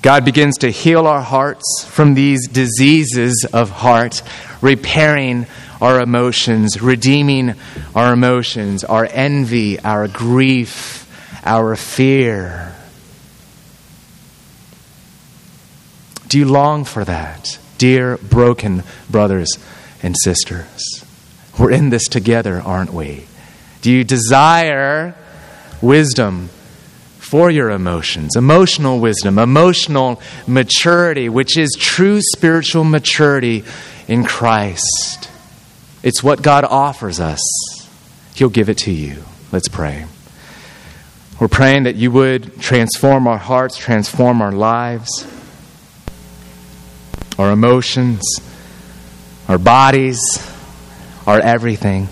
God 0.03 0.25
begins 0.25 0.59
to 0.59 0.71
heal 0.71 1.07
our 1.07 1.23
hearts 1.23 1.85
from 1.89 2.15
these 2.15 2.49
diseases 2.49 3.47
of 3.53 3.71
heart, 3.71 4.23
repairing 4.61 5.47
our 5.81 6.01
emotions, 6.01 6.81
redeeming 6.83 7.55
our 7.95 8.13
emotions, 8.13 8.85
our 8.85 9.09
envy, 9.11 9.79
our 9.81 10.09
grief, 10.09 11.07
our 11.45 11.77
fear. 11.77 12.75
Do 16.29 16.39
you 16.39 16.45
long 16.45 16.85
for 16.85 17.05
that, 17.05 17.59
dear 17.79 18.19
broken 18.19 18.83
brothers 19.09 19.49
and 20.03 20.15
sisters? 20.23 21.05
We're 21.59 21.71
in 21.71 21.91
this 21.91 22.07
together, 22.07 22.61
aren't 22.61 22.93
we? 22.93 23.27
Do 23.81 23.91
you 23.91 24.05
desire 24.05 25.15
wisdom 25.81 26.51
for 27.19 27.51
your 27.51 27.71
emotions? 27.71 28.37
Emotional 28.37 29.01
wisdom, 29.01 29.39
emotional 29.39 30.21
maturity, 30.47 31.29
which 31.29 31.57
is 31.57 31.75
true 31.79 32.21
spiritual 32.21 32.85
maturity 32.85 33.65
in 34.09 34.25
Christ. 34.25 35.31
It's 36.03 36.23
what 36.23 36.43
God 36.43 36.65
offers 36.65 37.21
us. 37.21 37.41
He'll 38.35 38.49
give 38.49 38.69
it 38.69 38.79
to 38.79 38.91
you. 38.91 39.23
Let's 39.53 39.69
pray. 39.69 40.07
We're 41.41 41.49
praying 41.49 41.85
that 41.85 41.95
you 41.95 42.11
would 42.11 42.61
transform 42.61 43.29
our 43.29 43.39
hearts, 43.39 43.77
transform 43.77 44.43
our 44.43 44.51
lives, 44.51 45.27
our 47.39 47.53
emotions, 47.53 48.23
our 49.47 49.59
bodies, 49.59 50.21
our 51.27 51.39
everything. 51.39 52.09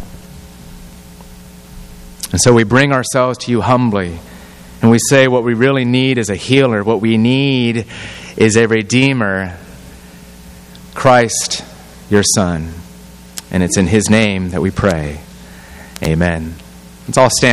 And 2.30 2.40
so 2.40 2.52
we 2.52 2.64
bring 2.64 2.92
ourselves 2.92 3.38
to 3.38 3.50
you 3.50 3.60
humbly. 3.62 4.18
And 4.82 4.90
we 4.90 4.98
say 4.98 5.26
what 5.26 5.42
we 5.42 5.54
really 5.54 5.84
need 5.84 6.18
is 6.18 6.28
a 6.28 6.36
healer. 6.36 6.84
What 6.84 7.00
we 7.00 7.16
need 7.16 7.86
is 8.36 8.56
a 8.56 8.68
redeemer, 8.68 9.58
Christ, 10.94 11.64
your 12.10 12.22
Son. 12.22 12.72
And 13.50 13.62
it's 13.62 13.76
in 13.76 13.86
His 13.86 14.10
name 14.10 14.50
that 14.50 14.60
we 14.60 14.70
pray. 14.70 15.20
Amen. 16.02 16.54
Let's 17.06 17.18
all 17.18 17.30
stand. 17.30 17.44